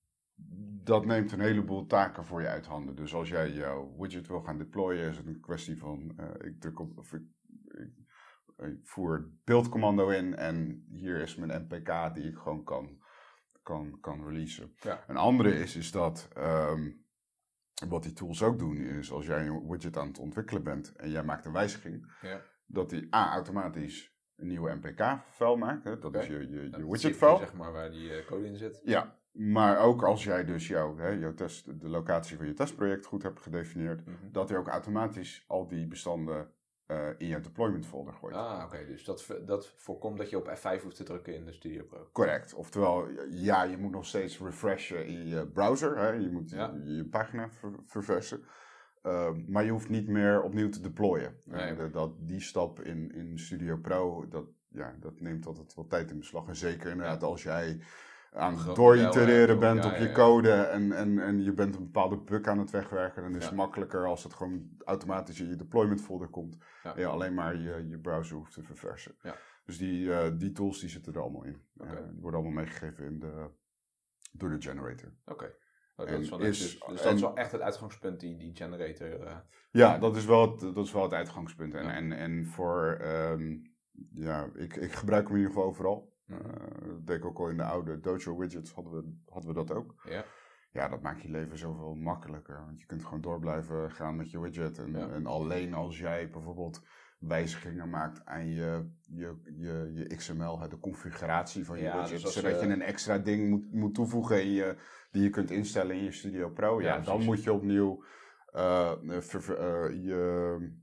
[0.84, 2.96] dat neemt een heleboel taken voor je uit handen.
[2.96, 6.60] Dus als jij jouw widget wil gaan deployen, is het een kwestie van eh, ik
[6.62, 7.22] druk op of ik,
[7.68, 7.92] ik,
[8.58, 13.02] ik voer het beeldcommando in en hier is mijn NPK die ik gewoon kan,
[13.64, 14.74] kan, kan releasen.
[14.80, 15.04] Ja.
[15.08, 16.92] Een andere is, is dat ehm,
[17.90, 21.10] wat die tools ook doen, is als jij een widget aan het ontwikkelen bent en
[21.10, 22.42] jij maakt een wijziging, Ja.
[22.66, 25.84] dat die A automatisch een nieuwe NPK-file maakt.
[25.84, 26.00] Hè?
[26.00, 27.38] Dat is je, je, je widget-file.
[27.38, 28.82] zeg maar, waar die eh, code in zit.
[28.84, 33.06] Ja, maar ook als jij dus jouw, hè, jouw test, de locatie van je testproject
[33.06, 34.16] goed hebt gedefinieerd, Mhm.
[34.32, 36.52] dat hij ook automatisch al die bestanden
[36.86, 38.36] eh, in je deployment folder gooit.
[38.36, 38.86] Ah, oké.
[38.86, 42.10] Dus dat, dat voorkomt dat je op F5 hoeft te drukken in de Studio Pro.
[42.12, 42.54] Correct.
[42.54, 45.98] Oftewel, ja, je moet nog steeds refreshen in je browser.
[45.98, 46.10] Hè?
[46.10, 46.74] Je moet Ja.
[46.84, 48.44] je, je pagina ver- verversen.
[49.02, 51.36] Ehm, maar je hoeft niet meer opnieuw te deployen.
[51.46, 55.90] Nee, Eh, dat, die stap in, in Studio Pro, dat, ja, dat neemt altijd wat
[55.90, 56.48] tijd in beslag.
[56.48, 57.82] En zeker inderdaad als jij
[58.34, 62.46] aan het dooritereren bent op je code en, en, en je bent een bepaalde bug
[62.48, 66.28] aan het wegwerken, dan is het makkelijker als het gewoon automatisch in je deployment folder
[66.28, 66.58] komt.
[66.84, 66.94] Ja.
[66.96, 69.16] En je alleen maar je, je browser hoeft te verversen.
[69.22, 69.36] Ja.
[69.66, 71.62] Dus die, eh, die tools die zitten er allemaal in.
[71.78, 73.50] Eh, die worden allemaal meegegeven in de,
[74.32, 75.14] door de generator.
[75.26, 75.46] Oké.
[75.46, 75.52] Oh,
[75.96, 78.20] dat En is wel net, is- dus, dus en- dat is wel echt het uitgangspunt,
[78.20, 79.22] die, die generator.
[79.28, 79.38] eh.
[79.72, 81.74] Ja, dat is wel het, dat is wel het uitgangspunt.
[81.74, 81.94] En, Ja.
[81.94, 83.58] en, en voor, ehm,
[84.14, 86.11] ja, ik, ik gebruik hem in ieder geval overal.
[86.32, 87.08] Mhm.
[87.08, 89.96] Eh, ik ook al in de oude Dojo widgets, hadden we, hadden we dat ook.
[90.10, 90.24] ja.
[90.74, 92.66] Ja, dat maakt je leven zoveel makkelijker.
[92.66, 94.78] Want je kunt gewoon door blijven gaan met je widget.
[94.78, 95.10] En, Ja.
[95.10, 96.82] en alleen als jij bijvoorbeeld
[97.20, 102.12] wijzigingen maakt aan je, je, je, je XML, de configuratie van je Ja, widget.
[102.12, 104.76] dus als, zodat je eh, een extra ding moet, moet toevoegen in je,
[105.12, 106.82] die je kunt instellen in je Studio Pro.
[106.82, 108.04] Ja, Ja, dan moet je opnieuw
[108.52, 110.81] ver- ver- eh, je,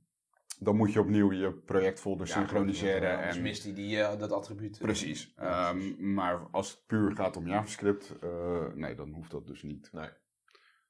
[0.58, 3.16] dan moet je opnieuw je projectfolder Ja, synchroniseren.
[3.16, 4.78] Anders en, mist hij die, eh, dat attribuut.
[4.78, 5.32] Precies.
[5.36, 5.96] Ja, Ehm, precies.
[5.98, 9.88] maar als het puur gaat om JavaScript, eh, nee, dan hoeft dat dus niet.
[9.92, 10.08] Nee.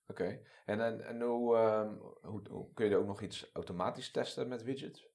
[0.07, 0.41] Oké.
[0.67, 1.93] En, en, en hoe, ehm,
[2.23, 5.07] hoe, hoe kun je er ook nog iets automatisch testen met widgets?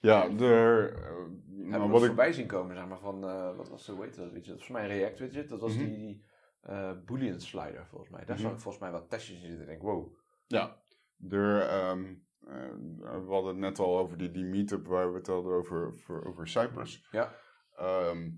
[0.00, 3.56] Ja, er, eh, Hebben nou, we wat ik, voorbij zien komen, zeg maar, van, eh,
[3.56, 4.46] wat was de, hoe heet dat widget?
[4.46, 5.48] Volgens mij een React widget.
[5.48, 5.84] Dat was Mhm.
[5.84, 6.24] die, die
[6.60, 8.24] eh, Boolean slider, volgens mij.
[8.24, 9.60] Daar zag ik volgens mij wat testjes in zitten.
[9.60, 10.16] Ik denk, wow.
[10.46, 10.82] ja,
[11.30, 12.10] er, ehm, eh,
[12.46, 16.24] we hadden het net al over die, die meetup waar we het hadden over, over,
[16.26, 17.06] over Cypress.
[17.10, 17.34] Ja.
[17.76, 18.30] Ehm,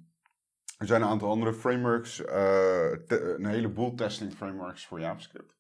[0.79, 5.57] er zijn een aantal andere frameworks, eh, een heleboel testing frameworks voor JavaScript.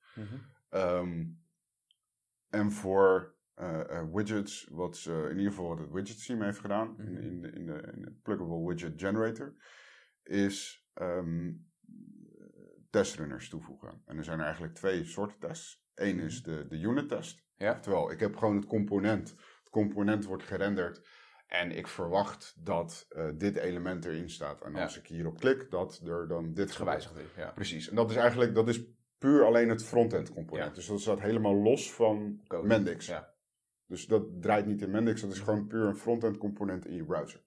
[0.68, 1.24] Ehm,
[2.50, 6.94] en voor eh, eh, widgets, wat in ieder geval wat het widget team heeft gedaan,
[6.98, 7.22] in, Mhm.
[7.22, 9.54] in, de, in, de, in de pluggable widget generator,
[10.22, 11.52] is ehm,
[12.90, 14.02] testrunners toevoegen.
[14.06, 15.86] En er zijn er eigenlijk twee soorten tests.
[15.94, 17.46] Eén is de, de unit test.
[17.58, 17.72] Ja.
[17.72, 19.28] Oftewel, ik heb gewoon het component.
[19.30, 21.06] Het component wordt gerenderd.
[21.46, 24.62] En ik verwacht dat eh, dit element erin staat.
[24.62, 24.82] En Ja.
[24.82, 26.70] als ik hierop klik, dat er dan dit.
[26.72, 27.50] Gewijzigd is, ja.
[27.50, 27.88] Precies.
[27.88, 28.84] En dat is eigenlijk dat is
[29.18, 30.68] puur alleen het frontend component.
[30.68, 30.74] Ja.
[30.74, 32.66] Dus dat staat helemaal los van Code.
[32.66, 33.06] Mendix.
[33.06, 33.34] Ja.
[33.86, 35.20] Dus dat draait niet in Mendix.
[35.20, 37.40] Dat is gewoon puur een frontend component in je browser.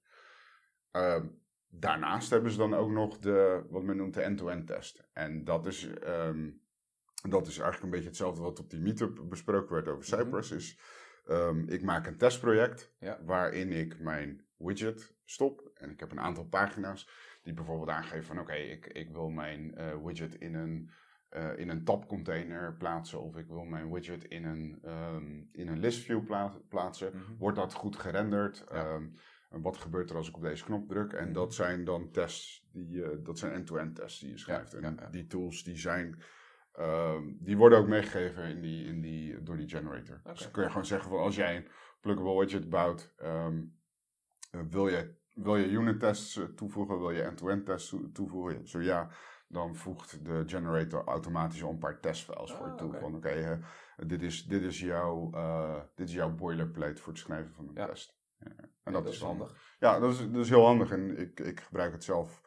[0.92, 1.28] Ehm,
[1.70, 5.04] daarnaast hebben ze dan ook nog de, wat men noemt de end-to-end test.
[5.14, 6.50] En dat is, ehm,
[7.30, 10.22] dat is eigenlijk een beetje hetzelfde wat op die meetup besproken werd over Mhm.
[10.22, 10.52] Cypress.
[10.52, 10.80] Is,
[11.26, 13.20] ehm, ik maak een testproject Ja.
[13.26, 15.72] waarin ik mijn widget stop.
[15.74, 17.10] En ik heb een aantal pagina's
[17.44, 20.90] die bijvoorbeeld aangeven van oké, ik, ik wil mijn eh, widget in een,
[21.30, 23.22] eh, in een tabcontainer plaatsen.
[23.22, 27.12] Of ik wil mijn widget in een, ehm, in een list view pla- plaatsen.
[27.16, 27.38] Mhm.
[27.38, 28.64] Wordt dat goed gerenderd?
[28.70, 28.76] Ja.
[28.86, 29.08] Ehm,
[29.50, 31.14] en wat gebeurt er als ik op deze knop druk?
[31.14, 31.34] En Mhm.
[31.34, 34.72] dat zijn dan tests, die, eh, dat zijn end-to-end tests die je schrijft.
[34.72, 36.22] ja, en die tools die zijn,
[36.72, 40.22] ehm, die worden ook meegegeven in die, in die, door die generator.
[40.24, 41.68] Dus dan kun je gewoon zeggen van als jij een
[42.02, 43.62] pluggable widget bouwt, ehm,
[44.52, 48.68] eh, wil, je, wil je unit tests eh, toevoegen, wil je end-to-end tests toe- toevoegen?
[48.68, 49.10] Zo ja,
[49.48, 52.94] dan voegt de generator automatisch een paar testfiles voor je Ah, toe.
[53.00, 53.58] Van oké, eh,
[54.08, 55.30] dit, is, dit, is jouw,
[55.96, 57.86] dit is jouw boilerplate voor het schrijven van een Ja.
[57.86, 58.20] test.
[58.40, 59.76] Ja, En Ja, dat, dat is dan- handig.
[59.80, 62.42] Ja, dat is, dat is heel handig en ik, ik gebruik het zelf.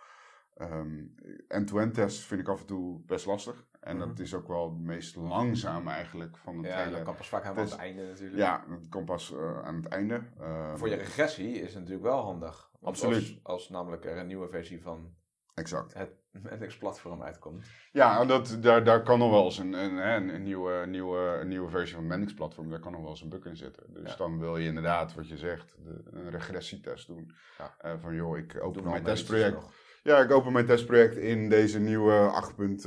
[0.55, 1.03] Ehm,
[1.49, 3.65] End-to-end tests vind ik af en toe best lastig.
[3.81, 4.07] En Mhm.
[4.09, 6.91] dat is ook wel het meest langzame eigenlijk van het Ja, hele...
[6.97, 8.37] dat kan pas vaak test- aan het einde natuurlijk.
[8.39, 10.23] Ja, dat komt pas eh, aan het einde.
[10.41, 12.71] Ehm, Voor je regressie is het natuurlijk wel handig.
[12.83, 13.15] Absoluut.
[13.17, 15.15] Als, als namelijk er een nieuwe versie van
[15.55, 15.95] Exact.
[15.95, 17.67] het Mendix-platform uitkomt.
[17.93, 21.49] Ja, dat, daar, daar kan nog wel eens een, een, een, een nieuwe, nieuwe, een
[21.49, 23.93] nieuwe versie van Mendix platform, daar kan nog wel eens een bug in zitten.
[23.93, 24.17] Dus Ja.
[24.17, 27.33] dan wil je inderdaad, wat je zegt, de, een regressietest doen.
[27.59, 27.75] Ja.
[27.79, 29.65] Eh, van joh, ik open mijn testproject.
[30.05, 32.55] Ja, ik open mijn testproject in deze nieuwe 8.
[32.55, 32.85] Kijk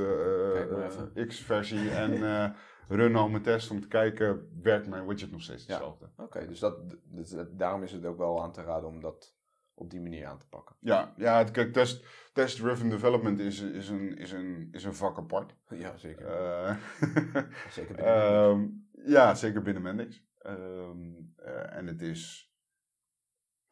[0.71, 1.11] maar even.
[1.13, 2.49] eh, X versie en eh,
[2.87, 5.73] run al mijn test om te kijken, werkt mijn widget nog steeds Ja.
[5.73, 6.09] hetzelfde?
[6.17, 9.35] Oké, dus dat, dus dat- daarom is het ook wel aan te raden om dat
[9.73, 10.75] op die manier aan te pakken.
[10.79, 15.17] Ja, ja het, kijk, test, test-driven development is, is, een, is, een, is een vak
[15.17, 15.55] apart.
[15.69, 16.25] Ja, zeker.
[16.27, 16.75] Eh,
[17.69, 18.13] zeker binnen.
[18.23, 18.65] Ehm,
[19.11, 20.23] ja, zeker binnen Mendix.
[20.39, 22.46] Ehm, eh, en het is.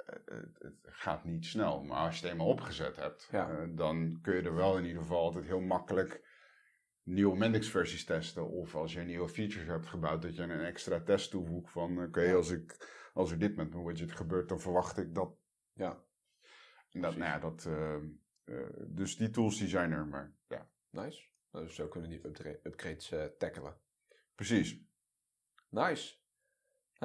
[0.06, 3.50] Eh, Het, gaat niet snel, maar als je het eenmaal opgezet hebt, Ja.
[3.50, 6.34] eh, dan kun je er wel in ieder geval altijd heel makkelijk
[7.04, 8.50] nieuwe Mendix-versies testen.
[8.50, 12.22] Of als je nieuwe features hebt gebouwd, dat je een extra test toevoegt van: oké,
[12.22, 12.34] Ja.
[12.36, 15.36] als, ik, als er dit met mijn widget gebeurt, dan verwacht ik dat.
[15.74, 16.04] Ja.
[16.92, 17.98] Dat, nou ja, dat eh,
[18.88, 21.28] dus die tools die zijn er, maar ja, Nice.
[21.52, 23.78] Dus zo kunnen die upgra- upgrades eh, tackelen.
[24.36, 24.80] precies.
[25.70, 26.16] Nice.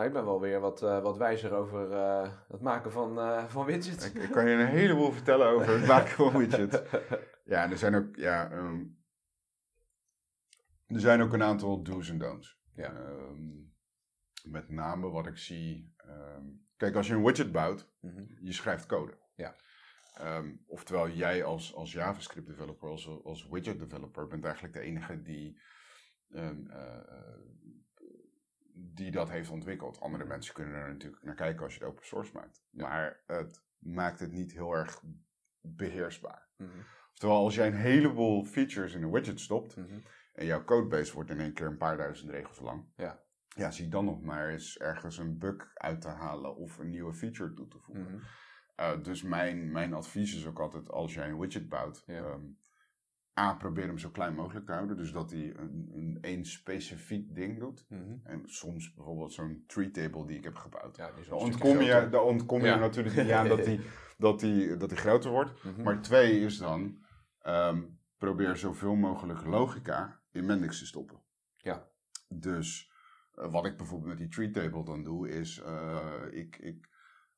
[0.01, 3.45] Nou, ik ben wel weer wat, eh, wat wijzer over eh, het maken van, eh
[3.45, 4.07] van widgets.
[4.07, 6.81] Ik, ik kan je een heleboel vertellen over het maken van widgets.
[7.45, 8.85] Ja, en er zijn ook, ja, ehm,
[10.87, 12.61] er zijn ook een aantal do's en don'ts.
[12.75, 12.93] Ja.
[12.95, 13.49] Ehm,
[14.45, 15.95] met name wat ik zie.
[15.97, 16.45] ehm,
[16.77, 18.25] kijk, als je een widget bouwt, Mhm.
[18.41, 19.19] je schrijft code.
[19.35, 19.57] Ja.
[20.67, 25.61] Oftewel, jij als, als JavaScript developer, als, als widget developer, bent eigenlijk de enige die,
[28.83, 30.01] die dat heeft ontwikkeld.
[30.01, 32.63] Andere mensen kunnen er natuurlijk naar kijken als je het open source maakt.
[32.71, 32.89] Ja.
[32.89, 35.03] Maar het maakt het niet heel erg
[35.61, 36.49] beheersbaar.
[36.57, 36.71] Mhm.
[37.13, 39.99] Oftewel, als jij een heleboel features in een widget stopt Mhm.
[40.33, 43.23] en jouw codebase wordt in één keer een paar duizend regels lang, Ja.
[43.49, 47.13] ja, zie dan nog maar eens ergens een bug uit te halen of een nieuwe
[47.15, 48.05] feature toe te voegen.
[48.05, 48.23] Mhm.
[48.81, 52.15] Uh, dus mijn, mijn advies is ook altijd, als jij een widget bouwt, Ja.
[52.25, 52.41] ehm,
[53.41, 54.97] A, probeer hem zo klein mogelijk te houden.
[54.97, 57.85] Dus dat hij een, een één specifiek ding doet.
[57.89, 58.03] Mhm.
[58.25, 60.97] En soms bijvoorbeeld zo'n tree table die ik heb gebouwd.
[60.97, 63.81] Ja, Daar een ontkom, je, daar ontkom je natuurlijk niet aan dat die,
[64.19, 65.65] dat, die, dat die groter wordt.
[65.65, 65.83] Mhm.
[65.83, 67.05] Maar twee is dan,
[67.43, 67.83] ehm,
[68.19, 71.21] probeer zoveel mogelijk logica in Mendix te stoppen.
[71.57, 71.89] Ja.
[72.29, 72.93] Dus
[73.35, 75.99] eh, wat ik bijvoorbeeld met die tree table dan doe, is eh,
[76.31, 76.89] ik, ik,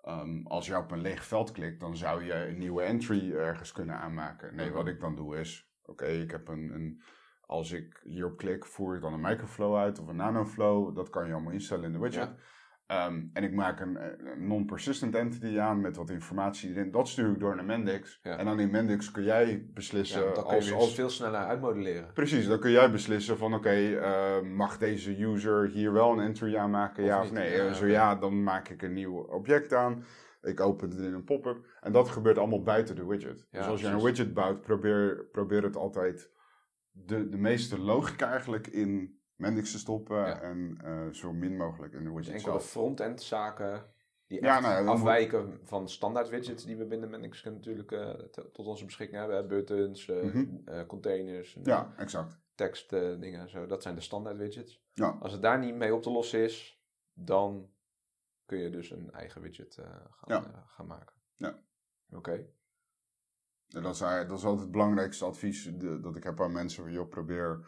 [0.01, 3.73] ehm, als je op een leeg veld klikt, dan zou je een nieuwe entry ergens
[3.73, 4.55] kunnen aanmaken.
[4.55, 4.75] Nee, Mhm.
[4.77, 7.03] wat ik dan doe is, oké, ik heb een, een,
[7.47, 10.95] als ik hierop klik, voer ik dan een microflow uit of een nanoflow.
[10.95, 12.29] Dat kan je allemaal instellen in de widget.
[12.29, 12.37] Ja.
[12.93, 16.91] Ehm, en ik maak een, een non-persistent entity aan met wat informatie erin.
[16.91, 18.21] Dat stuur ik door naar Mendix.
[18.23, 18.37] Ja.
[18.37, 20.25] En dan in Mendix kun jij beslissen.
[20.25, 22.13] Ja, dan kun je als, als, veel sneller uitmodelleren.
[22.13, 26.57] Precies, dan kun jij beslissen van oké, eh, mag deze user hier wel een entry
[26.57, 27.61] aanmaken, ja of nee.
[27.61, 30.05] Eh, zo ja, dan maak ik een nieuw object aan.
[30.43, 31.67] Ik open het in een pop-up.
[31.81, 33.47] En dat gebeurt allemaal buiten de widget.
[33.51, 36.31] Ja, dus als je een widget bouwt, probeer, probeer het altijd
[36.91, 40.17] de, de meeste logica eigenlijk in Mendix te stoppen.
[40.17, 40.41] Ja.
[40.41, 42.71] En eh, zo min mogelijk in de Dus widget enkel de zelf.
[42.71, 43.85] front-end zaken
[44.27, 48.11] die Ja, echt nou afwijken van standaard widgets die we binnen Mendix natuurlijk eh,
[48.53, 49.49] tot onze beschikking hebben.
[49.49, 52.41] Buttons, eh, containers, Ja, exact.
[52.55, 53.67] tekst dingen en zo.
[53.67, 54.83] Dat zijn de standaard widgets.
[54.93, 55.17] Ja.
[55.21, 56.83] Als het daar niet mee op te lossen is,
[57.15, 57.71] dan
[58.53, 60.45] kun je dus een eigen widget eh, gaan, Ja.
[60.53, 61.17] eh, gaan maken.
[61.37, 61.63] Ja.
[62.11, 62.47] Oké.
[63.67, 66.83] Dat, is, eigenlijk- dat is altijd het belangrijkste advies de- dat ik heb aan mensen.
[66.83, 67.67] Van, joh, probeer,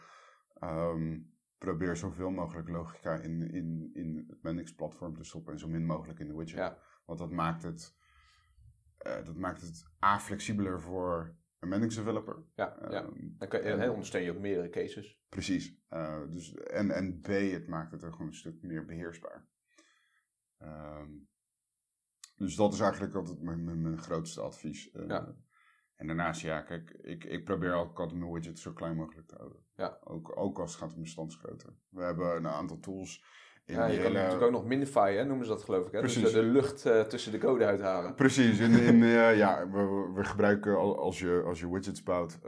[0.53, 1.19] ehm,
[1.57, 5.53] probeer zoveel mogelijk logica in, in, in het Mendix-platform te stoppen.
[5.53, 6.57] En zo min mogelijk in de widget.
[6.57, 6.77] Ja.
[7.05, 7.95] Want dat maakt het,
[8.97, 12.43] eh, dat maakt het A, flexibeler voor een Mendix-developer.
[12.55, 13.03] Ja, ja.
[13.03, 15.19] Ehm, Dan en- ondersteun je ook meerdere cases.
[15.29, 15.77] Precies.
[16.29, 19.47] Dus, en, en B, het maakt het ook gewoon een stuk meer beheersbaar.
[20.65, 21.09] Ehm,
[22.35, 24.91] dus dat is eigenlijk altijd mijn, mijn, mijn grootste advies.
[24.91, 25.35] Eh, Ja.
[25.95, 29.35] En daarnaast, ja, kijk, ik, ik probeer ook altijd mijn widget zo klein mogelijk te
[29.35, 29.59] houden.
[29.75, 29.97] Ja.
[30.03, 31.73] Ook, ook als het gaat om bestandsgrootte.
[31.89, 33.23] We hebben een aantal tools
[33.65, 35.91] in Ja, je kan hele- natuurlijk ook nog minify, hè, noemen ze dat geloof ik.
[35.91, 36.01] Hè?
[36.01, 36.33] Dus Precies.
[36.33, 38.15] eh, de lucht eh, tussen de code uithalen.
[38.15, 42.39] Precies, in, in, eh, ja, we, we- gebruiken, al- als je, als je widgets bouwt,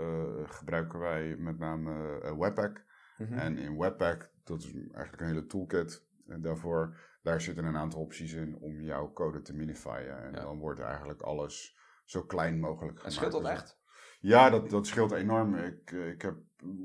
[0.46, 1.92] gebruiken wij met name
[2.38, 2.86] Webpack.
[3.18, 3.34] Mhm.
[3.34, 6.98] En in Webpack, dat is eigenlijk een hele toolkit en daarvoor,
[7.28, 10.24] daar zitten een aantal opties in om jouw code te minifyen.
[10.24, 10.42] En Ja.
[10.42, 13.06] dan wordt eigenlijk alles zo klein mogelijk gemaakt.
[13.06, 13.80] En scheelt dat Dus echt?
[14.20, 15.56] Ja, dat, dat scheelt enorm.
[15.56, 16.36] Ik, eh, ik heb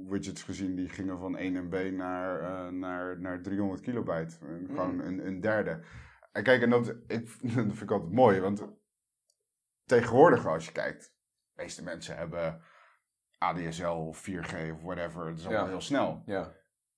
[0.08, 4.36] widgets gezien die gingen van 1 MB naar, eh, naar, naar 300 kilobyte.
[4.40, 4.66] Mm.
[4.66, 5.84] Gewoon een, een derde.
[6.32, 8.64] En kijk, en dat, ik, dat vind ik altijd mooi, want
[9.84, 11.04] tegenwoordig als je kijkt,
[11.54, 12.62] de meeste mensen hebben
[13.38, 15.26] ADSL of 4G of whatever.
[15.26, 15.70] Het is allemaal Ja.
[15.70, 16.22] heel snel.
[16.26, 16.52] Ja,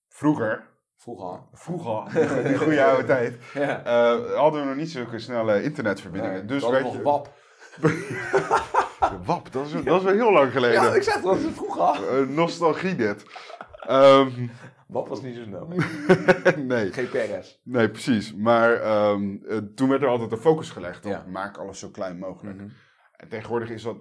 [0.08, 1.40] Vroeger, vroeger.
[1.52, 2.04] vroeger,
[2.48, 3.84] die goede oude tijd, Ja.
[3.84, 6.36] eh, hadden we nog niet zulke snelle internetverbindingen.
[6.36, 7.32] Nee, dus nog je, WAP.
[9.26, 10.82] WAP, dat is, dat is wel heel lang geleden.
[10.82, 12.08] Ja, ik zeg dat is vroeger.
[12.20, 13.24] Eh, nostalgie dit.
[13.80, 14.30] Ehm,
[14.86, 15.68] WAP was niet zo snel.
[16.56, 17.60] nee, GPRS.
[17.64, 18.34] nee, precies.
[18.34, 21.24] Maar ehm, eh, toen werd er altijd de focus gelegd op Ja.
[21.28, 22.56] maak alles zo klein mogelijk.
[22.56, 22.68] Mhm.
[23.16, 23.96] En tegenwoordig is dat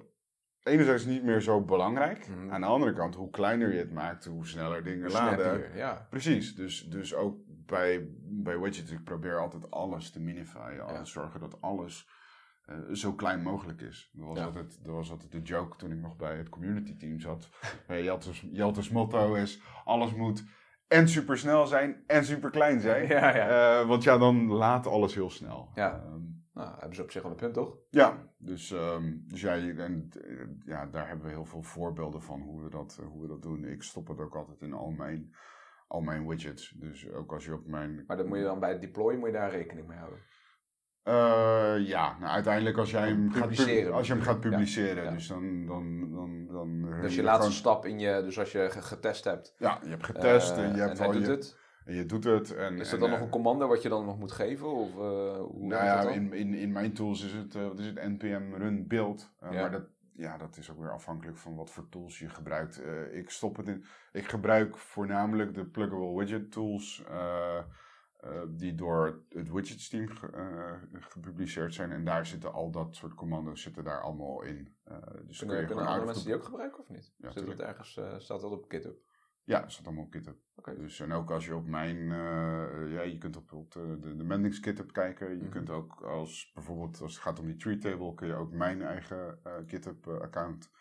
[0.63, 2.27] enerzijds niet meer zo belangrijk.
[2.27, 2.51] Mhm.
[2.51, 5.75] Aan de andere kant, hoe kleiner je het maakt, hoe sneller dingen laden.
[5.75, 6.07] Ja.
[6.09, 10.85] Precies, dus, dus ook bij, bij widgets, ik probeer altijd alles te minifyen.
[10.85, 12.07] Alles zorgen dat alles
[12.65, 14.09] eh, zo klein mogelijk is.
[14.13, 14.43] Dat was, Ja.
[14.45, 17.49] altijd, dat was altijd de joke toen ik nog bij het community team zat.
[17.87, 20.43] Jelte's, Jelte's motto is, alles moet
[20.87, 23.07] en super snel zijn en super klein zijn.
[23.17, 23.79] Ja, ja.
[23.79, 25.71] Eh, want ja, dan laat alles heel snel.
[25.75, 26.03] Ja.
[26.05, 26.21] Ehm,
[26.53, 27.77] Nou, hebben ze op zich wel een punt, toch?
[27.89, 32.21] ja, dus, ehm, dus ja, je- en, eh, ja, daar hebben we heel veel voorbeelden
[32.21, 33.65] van hoe we, dat, eh, hoe we dat doen.
[33.65, 35.35] Ik stop het ook altijd in al mijn,
[35.87, 36.69] al mijn widgets.
[36.69, 38.03] Dus ook als je op mijn...
[38.07, 40.19] Maar dan moet je dan bij het deployen moet je daar rekening mee houden.
[41.03, 43.43] Eh, ja, nou, uiteindelijk als jij hem gaat,
[43.91, 45.11] als je hem gaat publiceren, Ja.
[45.11, 45.65] dus dan...
[45.65, 49.23] dan, dan, dan Dus je gewoon- laatste stap in je, dus als je ge- getest
[49.23, 49.55] hebt.
[49.57, 51.57] Ja, je hebt getest eh, en je hebt hij al doet je, het.
[51.85, 52.55] En je doet het.
[52.55, 54.67] En, Is dat dan eh, nog een commando wat je dan nog moet geven?
[54.71, 57.79] Of eh, hoe Nou ja, dat in, in, in mijn tools is het, eh, wat
[57.79, 59.31] is het, npm run build.
[59.39, 59.59] Eh, Ja.
[59.61, 59.83] Maar dat,
[60.15, 62.81] ja, dat is ook weer afhankelijk van wat voor tools je gebruikt.
[62.81, 63.85] Eh, ik stop het in.
[64.11, 67.03] Ik gebruik voornamelijk de pluggable widget tools.
[67.09, 71.91] eh, eh, die door het widgets team ge- eh, gepubliceerd zijn.
[71.91, 74.75] En daar zitten al dat soort commando's zitten daar allemaal in.
[74.83, 77.13] Eh, dus kun Kunnen, je kunnen gewoon andere mensen die ook gebruiken of niet?
[77.17, 77.59] Ja, Zit het tuurlijk.
[77.59, 78.97] ergens, eh, staat dat op GitHub?
[79.45, 80.37] Ja, dat staat allemaal op GitHub.
[80.77, 84.15] Dus, en ook als je op mijn, eh, ja, je kunt op, op de, de,
[84.15, 85.29] de Mendix GitHub kijken.
[85.29, 85.49] Je Mhm.
[85.49, 88.81] kunt ook als, bijvoorbeeld als het gaat om die tree table, kun je ook mijn
[88.81, 90.71] eigen eh, GitHub eh, account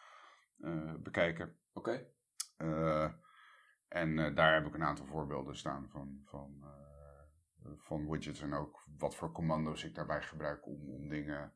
[0.99, 1.57] bekijken.
[1.73, 2.07] Oké.
[3.89, 6.65] En daar heb ik een aantal voorbeelden staan van, van,
[7.77, 11.53] van widgets en ook wat voor commando's ik daarbij gebruik om, om dingen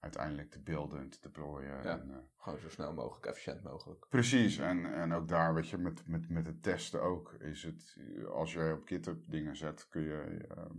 [0.00, 1.82] uiteindelijk te beelden en te deployen.
[1.82, 1.98] Ja.
[2.00, 4.06] En, eh, Gewoon zo snel mogelijk, efficiënt mogelijk.
[4.08, 7.96] Precies, en, en ook daar, weet je, met, met, met het testen ook, is het,
[8.28, 10.78] als je op GitHub dingen zet, kun je, ehm,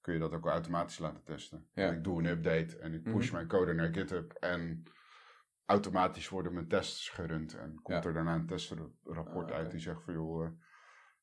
[0.00, 1.68] kun je dat ook automatisch laten testen.
[1.72, 1.90] Ja.
[1.92, 3.34] Ik doe een update en ik push Mhm.
[3.34, 4.82] mijn code naar GitHub en
[5.64, 7.54] automatisch worden mijn tests gerund.
[7.54, 8.08] En komt Ja.
[8.08, 10.50] er daarna een testrapport Ah, uit die zegt van, joh, eh,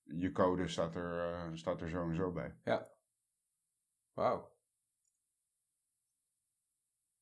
[0.04, 2.56] je code staat er, eh, staat er zo en zo bij.
[4.14, 4.60] Wauw.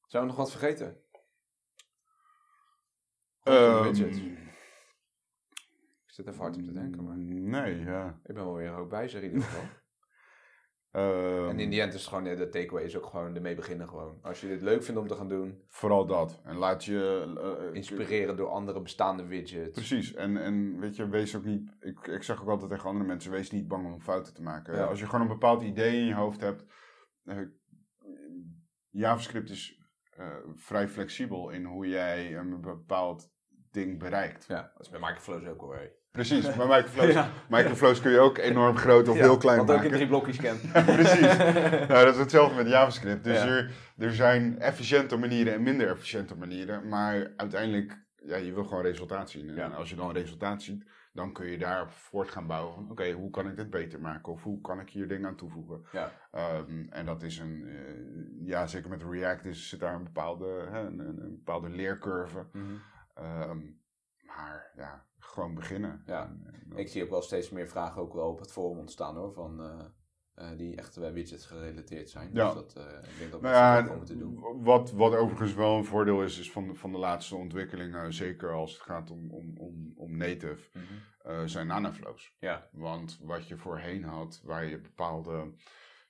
[0.10, 0.97] Zijn we nog wat vergeten?
[3.84, 4.18] Widgets.
[4.18, 8.20] Ik zit even hard op te denken, maar Nee, ja.
[8.24, 9.64] ik ben wel weer ook bij, zeg in ieder geval.
[10.91, 13.88] Ehm, en in die end is het gewoon, de takeaway is ook gewoon ermee beginnen
[13.89, 14.20] gewoon.
[14.22, 16.41] Als je dit leuk vindt om te gaan doen, Vooral dat.
[16.43, 17.34] En laat je...
[17.70, 19.72] eh, inspireren door andere bestaande widgets.
[19.72, 21.76] Precies, en, en weet je, wees ook niet.
[21.80, 24.76] Ik, ik zeg ook altijd tegen andere mensen: wees niet bang om fouten te maken.
[24.76, 24.86] Ja.
[24.86, 26.66] Als je gewoon een bepaald idee in je hoofd hebt.
[27.24, 27.38] eh,
[28.89, 29.79] JavaScript is
[30.20, 33.30] eh, vrij flexibel in hoe jij een bepaald
[33.72, 34.46] ding bereikt.
[34.48, 35.76] Ja, dat is bij Microflows ook hoor.
[35.76, 35.92] hey.
[36.12, 37.30] Precies, maar microflows, Ja.
[37.50, 39.90] microflows kun je ook enorm groot of Ja, heel klein Wat ook maken.
[39.92, 40.72] in drie blokjes kent.
[40.96, 41.38] Precies.
[41.88, 43.24] Nou, dat is hetzelfde met JavaScript.
[43.24, 46.88] Dus er, er zijn efficiënte manieren en minder efficiënte manieren.
[46.88, 49.50] Maar uiteindelijk, ja, je wil gewoon resultaat zien.
[49.50, 49.68] En Ja.
[49.68, 52.74] als je dan resultaat ziet, dan kun je daarop voort gaan bouwen.
[52.76, 54.34] van, Oké, hoe kan ik dit beter maken?
[54.34, 55.86] Of hoe kan ik hier dingen aan toevoegen?
[55.91, 56.12] Ja.
[56.32, 60.68] Ehm, en dat is een, eh, ja, zeker met React is, zit daar een bepaalde,
[60.72, 62.47] hè, een, bepaalde leercurve.
[62.53, 62.66] Mhm.
[63.14, 63.60] Ehm,
[64.26, 66.03] maar ja, gewoon beginnen.
[66.05, 66.24] Ja.
[66.26, 68.78] En- en dat- Ik zie ook wel steeds meer vragen ook wel op het forum
[68.78, 69.86] ontstaan hoor, van, eh,
[70.40, 72.30] eh, die echt bij widgets gerelateerd zijn.
[72.34, 72.46] Ja.
[72.46, 74.40] Dus dat, eh, ik denk dat we Nou dat ja, moeten doen.
[74.64, 78.74] wat, wat overigens wel een voordeel is, is van, van de laatste ontwikkelingen, zeker als
[78.74, 80.84] het gaat om, om, om, om native, Mhm.
[81.32, 82.36] eh, zijn nanoflows.
[82.40, 85.54] Ja, Want wat je voorheen had, waar je bepaalde,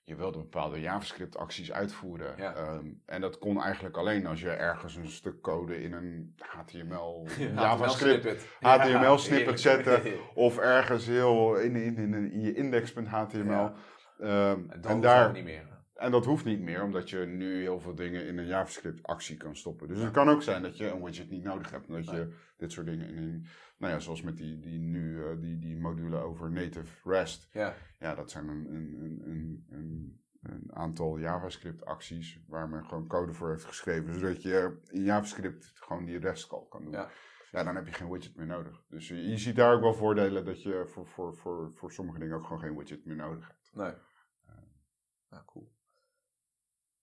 [0.03, 2.33] je wilde bepaalde JavaScript acties uitvoeren.
[2.37, 2.53] Ja.
[2.55, 7.27] Ehm, en dat kon eigenlijk alleen als je ergens een stuk code in een HTML,
[7.55, 8.47] JavaScript snippet.
[8.59, 10.01] HTML snippet zetten.
[10.33, 13.71] of ergens heel in, in, in, in je index.html.
[14.19, 15.67] Ehm, En, en daar, niet meer.
[15.93, 19.55] en dat hoeft niet meer, omdat je nu heel veel dingen in een JavaScript-actie kan
[19.55, 19.87] stoppen.
[19.87, 21.87] Dus het kan ook zijn dat je een widget niet nodig hebt.
[21.87, 23.45] En dat je dit soort dingen in een,
[23.77, 27.49] nou ja, zoals met die, die nu, eh, die, die module over native REST.
[27.51, 29.65] Ja, Ja, dat zijn een, een, een,
[30.41, 34.13] een, aantal JavaScript-acties waar men gewoon code voor heeft geschreven.
[34.13, 36.91] Zodat je in JavaScript gewoon die REST-call kan doen.
[36.91, 37.09] Ja.
[37.51, 38.83] Ja, dan heb je geen widget meer nodig.
[38.89, 42.19] Dus je, je ziet daar ook wel voordelen dat je voor, voor, voor, voor sommige
[42.19, 43.69] dingen ook gewoon geen widget meer nodig hebt.
[43.73, 43.93] nee.
[45.29, 45.71] Nou, cool.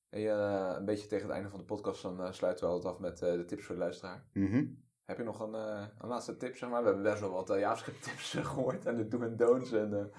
[0.09, 2.95] Hey, eh, een beetje tegen het einde van de podcast dan eh, sluiten we altijd
[2.95, 4.27] af met eh, de tips voor de luisteraar.
[4.33, 4.65] Mhm.
[5.05, 6.81] Heb je nog een, een laatste tip, zeg maar?
[6.81, 9.73] We hebben best wel wat JavaScript tips eh, gehoord en de do en don'ts.
[9.73, 10.13] En,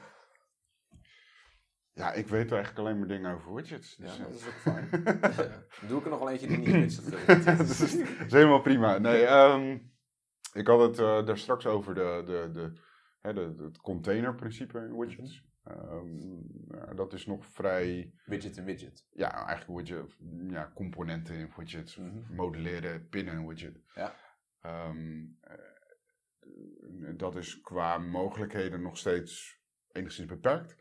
[1.93, 3.95] Ja, ik weet eigenlijk alleen maar dingen over widgets.
[3.95, 4.89] ja, Dus, dat eh, is ook fijn.
[5.87, 7.97] Doe ik er nog wel eentje die niet gerelateerd dat, is.
[8.19, 8.97] dat helemaal prima.
[8.97, 9.77] Nee, ehm,
[10.53, 12.81] ik had het daar straks over de, de, de,
[13.21, 15.46] hè, de, het containerprincipe in widgets.
[15.67, 19.07] Ehm, dat is nog vrij, Widget en widget.
[19.11, 20.17] ja, eigenlijk widget,
[20.49, 22.35] ja, componenten in widgets, Mhm.
[22.35, 23.81] modelleren binnen een widget.
[23.95, 24.13] Ja.
[24.61, 25.55] Ehm, eh,
[27.15, 29.61] dat is qua mogelijkheden nog steeds
[29.91, 30.75] enigszins beperkt.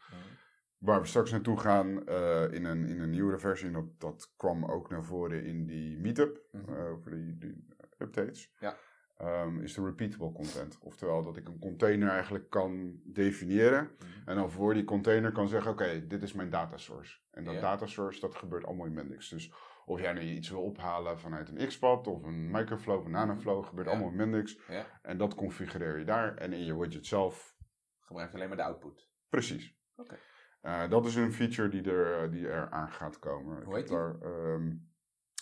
[0.79, 4.65] Waar we straks naartoe gaan eh, in, een, in een nieuwere versie, dat, dat kwam
[4.65, 6.73] ook naar voren in die meetup, Mhm.
[6.75, 7.67] eh, over die, die
[7.99, 8.77] updates, Ja.
[9.17, 10.79] Ehm, is de repeatable content.
[10.81, 14.29] Oftewel dat ik een container eigenlijk kan definiëren Mhm.
[14.29, 17.21] en dan voor die container kan zeggen, oké, dit is mijn data source.
[17.31, 19.29] En dat data source, dat gebeurt allemaal in Mendix.
[19.29, 19.53] Dus
[19.85, 23.65] of jij nu iets wil ophalen vanuit een XPath of een Microflow of een Nanoflow,
[23.65, 23.93] gebeurt Ja.
[23.93, 24.61] allemaal in Mendix.
[24.69, 24.87] Ja.
[25.03, 27.55] En dat configureer je daar en in je widget zelf
[28.01, 29.11] Gebruik alleen maar de output.
[29.29, 29.77] Precies.
[29.97, 30.19] Oké.
[30.61, 33.65] Eh, dat is een feature die er, die er aan gaat komen.
[33.65, 34.75] Hoe heet daar, ehm,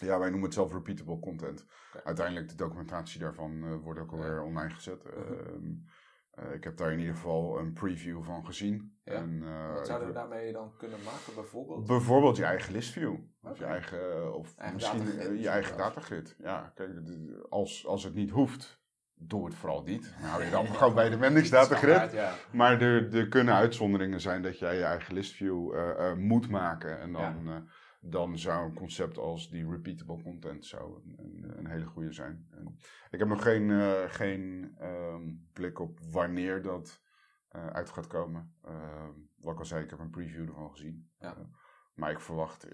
[0.00, 1.64] ja, wij noemen het zelf repeatable content.
[2.04, 4.16] Uiteindelijk de documentatie daarvan eh, wordt ook Ja.
[4.16, 5.04] alweer online gezet.
[5.04, 5.14] Mhm.
[5.16, 5.72] Ehm,
[6.30, 8.98] eh, ik heb daar in ieder geval een preview van gezien.
[9.04, 9.12] Ja.
[9.12, 11.86] En, eh, Wat zouden we daarmee dan kunnen maken, bijvoorbeeld?
[11.86, 13.14] Bijvoorbeeld je eigen listview.
[13.42, 16.36] Of je eigen, of Eigen misschien datagrid je eigen datagrid.
[16.38, 16.90] Ja, kijk,
[17.48, 18.82] als, als het niet hoeft,
[19.14, 20.14] doe het vooral niet.
[20.20, 22.12] Dan hou je dan gewoon bij de Mendix datagrid.
[22.12, 22.34] Ja.
[22.52, 27.00] Maar er, er kunnen uitzonderingen zijn dat jij je eigen listview eh, moet maken.
[27.00, 27.68] En dan,
[28.06, 32.46] dan zou een concept als die repeatable content zou een, een, hele goede zijn.
[32.50, 32.78] En
[33.10, 37.02] ik heb nog geen, eh, geen ehm, blik op wanneer dat
[37.48, 38.56] eh, uit gaat komen.
[38.62, 41.10] Ehm, wat ik al zei, ik heb een preview ervan gezien.
[41.18, 41.36] Ja.
[41.36, 41.44] Eh,
[41.94, 42.68] maar ik verwacht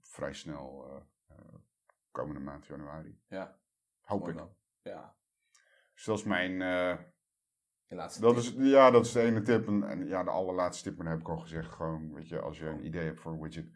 [0.00, 1.00] vrij snel
[2.10, 3.20] komende maand januari.
[3.28, 3.58] Ja.
[4.00, 4.36] Hoop ik.
[4.36, 4.54] dan.
[4.82, 5.16] Ja.
[5.94, 6.58] Dus dat is mijn...
[7.88, 8.36] dat tip.
[8.36, 9.66] is, ja, dat is de ene tip.
[9.66, 11.72] En, en ja, de allerlaatste tip, maar dat heb ik al gezegd.
[11.72, 13.70] Gewoon, weet je, als je een idee hebt voor een widget,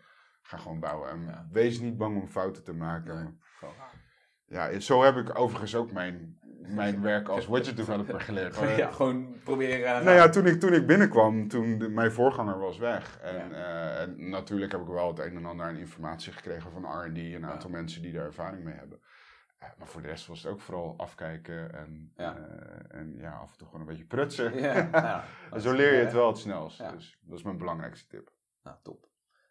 [0.46, 1.10] ga gewoon bouwen.
[1.10, 1.46] En Ja.
[1.52, 3.14] wees niet bang om fouten te maken.
[3.14, 3.88] Nee, gewoon gaan.
[4.48, 6.38] Ja, zo heb ik overigens ook mijn,
[6.68, 8.56] mijn werk als widget developer geleerd.
[8.56, 10.04] Gewoon, ja, gewoon proberen.
[10.04, 13.18] Nou ja, toen ik, toen ik binnenkwam, toen de- mijn voorganger was weg.
[13.20, 13.50] En, Ja.
[13.50, 17.16] eh, en natuurlijk heb ik wel het een en ander aan informatie gekregen van R&D.
[17.18, 19.00] Een aantal mensen die daar ervaring mee hebben.
[19.58, 22.36] Eh, maar voor de rest was het ook vooral afkijken en Ja.
[22.36, 24.60] eh, en ja, af en toe gewoon een beetje prutsen.
[24.60, 25.24] Ja,
[25.58, 26.78] zo leer je het wel het snelst.
[26.92, 28.30] Dus dat is mijn belangrijkste tip.
[28.62, 29.08] Nou, top.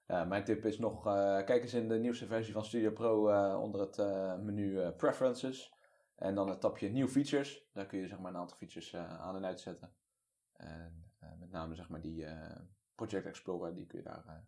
[0.08, 3.30] Ja, mijn tip is nog, eh, kijk eens in de nieuwste versie van Studio Pro
[3.30, 5.74] eh, onder het eh, menu eh, Preferences.
[6.16, 7.70] En dan het tapje New Features.
[7.74, 9.94] Daar kun je zeg maar een aantal features eh, aan en uitzetten.
[10.54, 12.60] En eh, met name zeg maar die eh,
[12.96, 14.40] Project Explorer, die kun je daar, eh,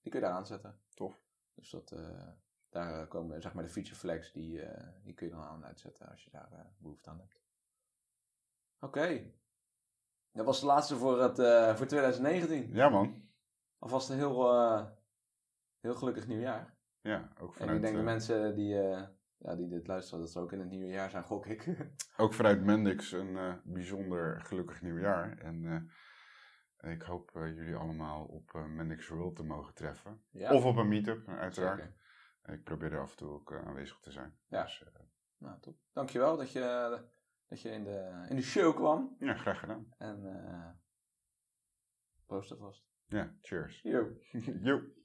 [0.00, 0.80] die kun je daar aanzetten.
[0.94, 1.20] Tof.
[1.54, 2.28] Dus dat, eh,
[2.68, 5.68] daar komen zeg maar de feature flags, die, eh, die kun je dan aan en
[5.68, 7.40] uitzetten als je daar eh, behoefte aan hebt.
[8.80, 9.32] Oké.
[10.32, 12.74] Dat was de laatste voor, het, eh, voor 2019.
[12.74, 13.28] Ja man.
[13.78, 14.86] Alvast een heel, eh,
[15.80, 16.78] heel gelukkig nieuwjaar.
[17.00, 19.06] Ja, ook En vanuit, ik denk de eh, mensen die, eh,
[19.36, 21.68] ja, die dit luisteren, dat ze ook in het nieuwe jaar zijn, gok ik.
[22.16, 25.38] ook vanuit Mendix een eh, bijzonder gelukkig nieuwjaar.
[25.38, 25.90] En
[26.80, 30.22] ik hoop jullie allemaal op Mendix World te mogen treffen.
[30.30, 31.78] ja, Of op een meetup, uiteraard.
[31.80, 31.98] zeker.
[32.54, 34.38] Ik probeer er af en toe ook aanwezig te zijn.
[34.48, 34.62] Ja.
[34.62, 34.84] Dus,
[35.38, 35.78] Nou, top.
[35.92, 36.98] Dankjewel dat je,
[37.48, 39.16] dat je in, de, in de show kwam.
[39.18, 39.94] ja, graag gedaan.
[39.98, 40.80] En
[42.26, 42.88] proost alvast.
[43.06, 43.80] Ja, cheers.
[43.82, 44.08] Yo.
[44.62, 44.99] Joep.